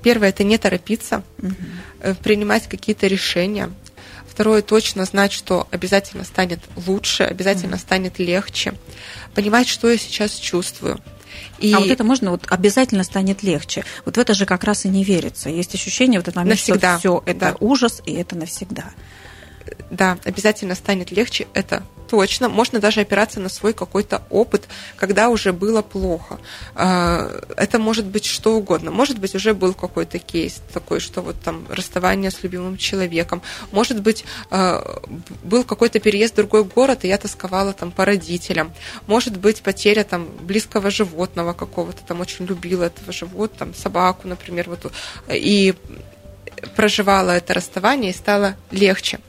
Первое– 0.02 0.28
это 0.30 0.44
не 0.44 0.56
торопиться, 0.58 1.22
угу. 1.38 2.14
принимать 2.22 2.66
какие-то 2.68 3.06
решения. 3.06 3.70
Второе– 4.26 4.62
точно 4.62 5.04
знать, 5.04 5.32
что 5.32 5.68
обязательно 5.70 6.24
станет 6.24 6.60
лучше, 6.86 7.24
обязательно 7.24 7.76
угу. 7.76 7.82
станет 7.82 8.18
легче. 8.18 8.74
Понимать, 9.34 9.68
что 9.68 9.90
я 9.90 9.98
сейчас 9.98 10.34
чувствую. 10.36 11.00
И... 11.58 11.72
А 11.72 11.80
вот 11.80 11.90
это 11.90 12.04
можно, 12.04 12.30
вот 12.30 12.44
обязательно 12.48 13.04
станет 13.04 13.42
легче. 13.42 13.84
Вот 14.04 14.16
в 14.16 14.20
это 14.20 14.34
же 14.34 14.46
как 14.46 14.64
раз 14.64 14.84
и 14.84 14.88
не 14.88 15.04
верится. 15.04 15.50
Есть 15.50 15.74
ощущение 15.74 16.20
в 16.20 16.22
этот 16.22 16.36
момент, 16.36 16.58
навсегда. 16.58 16.98
что 16.98 17.20
все 17.20 17.22
это 17.26 17.40
да. 17.40 17.56
ужас, 17.60 18.02
и 18.06 18.14
это 18.14 18.36
навсегда. 18.36 18.84
Да, 19.90 20.18
обязательно 20.24 20.74
станет 20.74 21.10
легче, 21.10 21.46
это 21.52 21.82
точно. 22.10 22.48
Можно 22.48 22.80
даже 22.80 23.00
опираться 23.00 23.38
на 23.38 23.48
свой 23.48 23.72
какой-то 23.72 24.22
опыт, 24.30 24.68
когда 24.96 25.28
уже 25.28 25.52
было 25.52 25.80
плохо. 25.80 26.40
А, 26.74 27.30
это 27.56 27.78
может 27.78 28.04
быть 28.06 28.24
что 28.24 28.56
угодно. 28.56 28.90
Может 28.90 29.20
быть, 29.20 29.34
уже 29.36 29.54
был 29.54 29.74
какой-то 29.74 30.18
кейс 30.18 30.60
такой, 30.74 30.98
что 30.98 31.22
вот 31.22 31.36
там 31.40 31.66
расставание 31.70 32.32
с 32.32 32.42
любимым 32.42 32.76
человеком. 32.76 33.42
Может 33.70 34.02
быть, 34.02 34.24
а, 34.50 35.00
был 35.44 35.62
какой-то 35.62 36.00
переезд 36.00 36.32
в 36.32 36.36
другой 36.36 36.64
город, 36.64 37.04
и 37.04 37.08
я 37.08 37.16
тосковала 37.16 37.72
там 37.72 37.92
по 37.92 38.04
родителям. 38.04 38.72
Может 39.06 39.36
быть, 39.36 39.62
потеря 39.62 40.02
там 40.02 40.26
близкого 40.40 40.90
животного 40.90 41.52
какого-то, 41.52 42.02
там 42.04 42.20
очень 42.20 42.44
любила 42.46 42.84
этого 42.84 43.12
животного, 43.12 43.48
там 43.48 43.74
собаку, 43.74 44.26
например, 44.26 44.68
вот, 44.68 44.92
и 45.28 45.74
проживала 46.74 47.30
это 47.30 47.54
расставание, 47.54 48.10
и 48.10 48.14
стало 48.14 48.56
легче. 48.72 49.20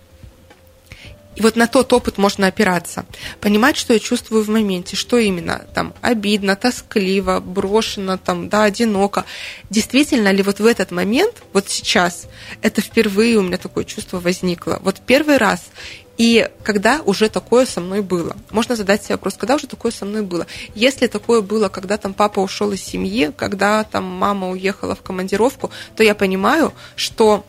И 1.36 1.42
вот 1.42 1.56
на 1.56 1.68
тот 1.68 1.94
опыт 1.94 2.18
можно 2.18 2.48
опираться. 2.48 3.06
Понимать, 3.40 3.78
что 3.78 3.94
я 3.94 4.00
чувствую 4.00 4.44
в 4.44 4.50
моменте, 4.50 4.96
что 4.96 5.18
именно 5.18 5.66
там 5.74 5.94
обидно, 6.02 6.56
тоскливо, 6.56 7.40
брошено, 7.40 8.18
там, 8.18 8.50
да, 8.50 8.64
одиноко. 8.64 9.26
Действительно 9.70 10.32
ли 10.32 10.44
вот 10.44 10.60
в 10.60 10.66
этот 10.66 10.92
момент, 10.92 11.42
вот 11.54 11.70
сейчас, 11.70 12.28
это 12.62 12.82
впервые 12.82 13.38
у 13.38 13.44
меня 13.44 13.58
такое 13.58 13.86
чувство 13.86 14.20
возникло. 14.20 14.80
Вот 14.84 15.02
первый 15.06 15.38
раз. 15.38 15.70
И 16.18 16.50
когда 16.64 17.02
уже 17.06 17.30
такое 17.30 17.66
со 17.66 17.80
мной 17.80 18.02
было? 18.02 18.36
Можно 18.52 18.76
задать 18.76 19.04
себе 19.04 19.16
вопрос, 19.16 19.36
когда 19.38 19.56
уже 19.56 19.68
такое 19.68 19.92
со 19.92 20.06
мной 20.06 20.22
было? 20.22 20.46
Если 20.76 21.08
такое 21.08 21.42
было, 21.42 21.70
когда 21.70 21.98
там 21.98 22.14
папа 22.14 22.42
ушел 22.42 22.72
из 22.74 22.84
семьи, 22.84 23.32
когда 23.36 23.84
там 23.86 24.04
мама 24.04 24.50
уехала 24.50 24.96
в 24.96 25.02
командировку, 25.02 25.72
то 25.96 26.04
я 26.04 26.14
понимаю, 26.14 26.74
что 26.96 27.46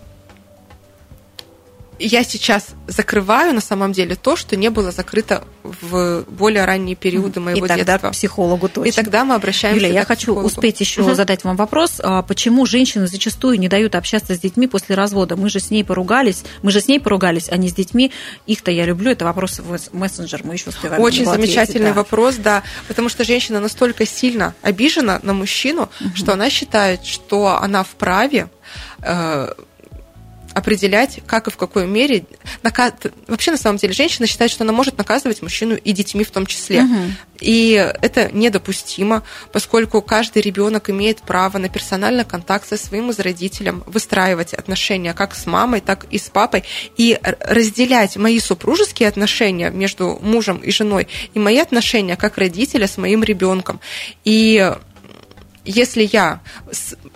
я 2.03 2.25
сейчас 2.25 2.69
закрываю 2.87 3.55
на 3.55 3.61
самом 3.61 3.93
деле 3.93 4.17
то, 4.17 4.37
что 4.37 4.57
не 4.57 4.71
было 4.71 4.91
закрыто 4.91 5.45
в 5.63 6.25
более 6.29 6.65
ранние 6.65 6.97
периоды 6.97 7.41
моего 7.41 7.65
и 7.65 7.69
тогда 7.69 7.95
детства. 7.95 8.09
к 8.09 8.13
психологу 8.13 8.69
точно. 8.69 8.89
И 8.89 8.93
тогда 8.93 9.25
мы 9.25 9.35
обращаемся 9.35 9.85
Юля, 9.85 10.01
я 10.01 10.05
хочу 10.05 10.33
психологу. 10.33 10.47
успеть 10.47 10.81
еще 10.81 11.03
угу. 11.03 11.15
задать 11.15 11.45
вам 11.45 11.57
вопрос. 11.57 12.01
А 12.03 12.23
почему 12.23 12.67
женщины 12.67 13.07
зачастую 13.07 13.59
не 13.59 13.69
дают 13.69 13.95
общаться 13.95 14.35
с 14.35 14.41
детьми 14.41 14.67
после 14.67 14.97
развода? 14.97 15.37
Мы 15.37 15.49
же 15.49 15.61
с 15.61 15.71
ней 15.71 15.85
поругались, 15.85 16.43
мы 16.63 16.71
же 16.71 16.81
с 16.81 16.89
ней 16.89 17.01
поругались, 17.01 17.49
а 17.49 17.57
не 17.57 17.69
с 17.69 17.75
детьми. 17.75 18.13
Их-то 18.47 18.71
я 18.71 18.85
люблю, 18.85 19.11
это 19.13 19.25
вопрос 19.25 19.61
в 19.61 19.79
мессенджер, 19.95 20.41
мы 20.45 20.55
еще 20.55 20.71
успеваем 20.71 21.03
Очень 21.03 21.25
замечательный 21.25 21.63
ответить, 21.63 21.83
да. 21.83 21.93
вопрос, 21.93 22.37
да, 22.37 22.63
потому 22.89 23.09
что 23.09 23.25
женщина 23.25 23.61
настолько 23.61 24.07
сильно 24.07 24.55
обижена 24.63 25.21
на 25.23 25.33
мужчину, 25.33 25.89
угу. 26.01 26.11
что 26.15 26.33
она 26.33 26.51
считает, 26.51 27.05
что 27.05 27.59
она 27.61 27.85
вправе 27.85 28.49
э, 29.03 29.53
определять, 30.55 31.21
как 31.27 31.49
и 31.49 31.51
в 31.51 31.57
какой 31.57 31.87
мере. 31.87 32.25
Наказ... 32.63 32.93
Вообще, 33.27 33.53
на 33.53 33.57
самом 33.57 33.79
деле, 33.79 33.93
женщина 33.93 34.27
считает, 34.27 34.51
что 34.51 34.65
она 34.65 34.73
может 34.73 34.99
наказывать 34.99 35.43
мужчину 35.43 35.75
и 35.75 35.93
детьми 35.93 36.25
в 36.25 36.31
том 36.31 36.47
числе. 36.47 36.83
Угу. 36.83 36.97
И 37.41 37.73
это 38.01 38.31
недопустимо, 38.33 39.23
поскольку 39.53 40.01
каждый 40.01 40.43
ребенок 40.43 40.91
имеет 40.91 41.23
право 41.23 41.59
на 41.59 41.69
персональный 41.69 42.25
контакт 42.25 42.69
со 42.69 42.77
своим 42.77 43.13
родителем, 43.19 43.83
выстраивать 43.87 44.55
отношения 44.55 45.13
как 45.13 45.35
с 45.35 45.47
мамой, 45.47 45.81
так 45.81 46.07
и 46.11 46.19
с 46.19 46.31
папой, 46.31 46.65
и 46.97 47.19
разделять 47.23 48.17
мои 48.17 48.39
супружеские 48.39 49.09
отношения 49.09 49.71
между 49.71 50.19
мужем 50.23 50.59
и 50.59 50.71
женой 50.71 51.09
и 51.35 51.39
мои 51.39 51.59
отношения 51.59 52.17
как 52.17 52.39
родителя 52.39 52.87
с 52.87 52.97
моим 52.97 53.23
ребенком. 53.25 53.81
И 54.25 54.73
если 55.65 56.03
я 56.03 56.41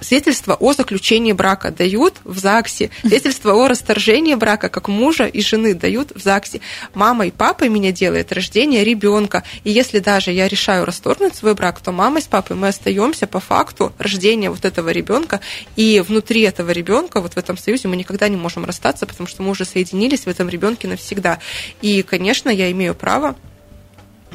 свидетельство 0.00 0.54
о 0.54 0.72
заключении 0.72 1.32
брака 1.32 1.70
дают 1.70 2.14
в 2.24 2.38
ЗАГСе, 2.38 2.90
свидетельство 3.00 3.52
о 3.54 3.68
расторжении 3.68 4.34
брака 4.34 4.68
как 4.68 4.88
мужа 4.88 5.26
и 5.26 5.40
жены 5.40 5.74
дают 5.74 6.12
в 6.14 6.22
ЗАГСе, 6.22 6.60
мама 6.94 7.26
и 7.26 7.30
папа 7.30 7.68
меня 7.68 7.92
делает 7.92 8.32
рождение 8.32 8.84
ребенка, 8.84 9.42
и 9.64 9.70
если 9.70 9.98
даже 9.98 10.30
я 10.30 10.48
решаю 10.48 10.84
расторгнуть 10.84 11.34
свой 11.34 11.54
брак, 11.54 11.80
то 11.80 11.92
мама 11.92 12.20
с 12.20 12.24
папой 12.24 12.56
мы 12.56 12.68
остаемся 12.68 13.26
по 13.26 13.40
факту 13.40 13.92
рождения 13.98 14.50
вот 14.50 14.64
этого 14.64 14.90
ребенка, 14.90 15.40
и 15.74 16.02
внутри 16.06 16.42
этого 16.42 16.70
ребенка, 16.70 17.20
вот 17.20 17.34
в 17.34 17.36
этом 17.36 17.58
союзе 17.58 17.88
мы 17.88 17.96
никогда 17.96 18.28
не 18.28 18.36
можем 18.36 18.64
расстаться, 18.64 19.06
потому 19.06 19.26
что 19.26 19.42
мы 19.42 19.50
уже 19.50 19.64
соединились 19.64 20.22
в 20.22 20.28
этом 20.28 20.48
ребенке 20.48 20.88
навсегда. 20.88 21.38
И, 21.82 22.02
конечно, 22.02 22.50
я 22.50 22.70
имею 22.70 22.94
право 22.94 23.36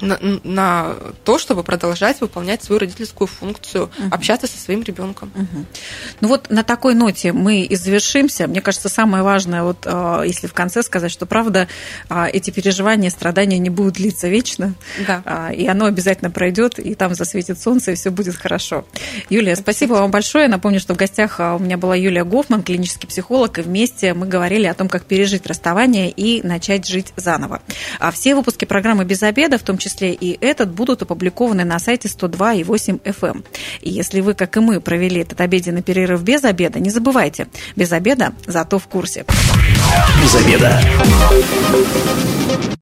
на, 0.02 0.20
на 0.44 0.96
то, 1.24 1.38
чтобы 1.38 1.64
продолжать 1.64 2.22
выполнять 2.22 2.64
свою 2.64 2.80
родительскую 2.80 3.28
функцию, 3.28 3.86
угу. 3.86 4.08
общаться 4.12 4.48
со 4.48 4.58
своим 4.58 4.84
ребенком. 4.84 5.32
Угу. 5.36 5.66
Ну 6.22 6.28
вот 6.28 6.50
на 6.50 6.64
такой 6.64 6.96
ноте 6.96 7.32
мы 7.32 7.62
и 7.62 7.76
завершимся. 7.76 8.48
Мне 8.48 8.62
кажется, 8.62 8.90
самое 8.90 9.24
важное, 9.24 9.64
вот 9.64 9.86
а, 9.86 10.24
если 10.24 10.48
в 10.48 10.54
конце 10.54 10.84
сказать, 10.84 11.12
что 11.12 11.26
правда 11.26 11.68
а, 12.10 12.28
эти 12.28 12.52
переживания, 12.52 13.10
страдания 13.10 13.60
не 13.60 13.70
будут 13.70 13.96
длиться 13.96 14.28
вечно, 14.28 14.74
да. 15.08 15.22
А, 15.26 15.52
и 15.52 15.68
оно 15.68 15.86
обязательно 15.86 16.32
пройдет, 16.32 16.80
и 16.80 16.96
там 16.96 17.14
засветит 17.14 17.60
солнце, 17.60 17.92
и 17.92 17.96
все 17.96 18.10
будет 18.10 18.36
хорошо. 18.36 18.86
Юлия, 19.30 19.56
спасибо 19.56 19.94
вам 19.94 20.12
большое. 20.12 20.48
Напомню, 20.48 20.80
что 20.80 20.94
в 20.94 20.98
гостях 20.98 21.40
у 21.40 21.60
меня 21.60 21.78
была 21.78 21.96
Юлия 21.96 22.24
Гофман, 22.24 22.64
клинический 22.64 23.08
психолог, 23.08 23.60
и 23.60 23.62
вместе 23.62 24.14
мы 24.14 24.28
говорили 24.28 24.66
о 24.66 24.74
том, 24.74 24.90
как 24.90 25.06
пережить 25.06 25.46
расставание 25.46 26.10
и 26.10 26.46
начать 26.46 26.88
жить 26.88 27.14
заново. 27.16 27.62
А 28.00 28.12
все 28.12 28.36
выпуски 28.36 28.66
программы 28.66 29.06
«Без 29.06 29.24
обеда», 29.24 29.58
в 29.58 29.64
том 29.64 29.78
числе 29.78 29.91
числе 29.92 30.14
и 30.14 30.38
этот, 30.44 30.72
будут 30.72 31.02
опубликованы 31.02 31.64
на 31.64 31.80
сайте 31.80 32.08
102,8 32.08 33.02
FM. 33.02 33.32
Эм. 33.32 33.44
И 33.82 33.90
если 33.90 34.22
вы, 34.22 34.34
как 34.34 34.58
и 34.58 34.60
мы, 34.60 34.80
провели 34.80 35.22
этот 35.22 35.42
обеденный 35.42 35.82
перерыв 35.82 36.22
без 36.24 36.44
обеда, 36.44 36.80
не 36.80 36.90
забывайте, 36.90 37.48
без 37.76 37.92
обеда 37.92 38.34
зато 38.48 38.80
в 38.80 38.88
курсе. 38.88 39.26
Без 40.22 40.36
обеда. 40.36 40.82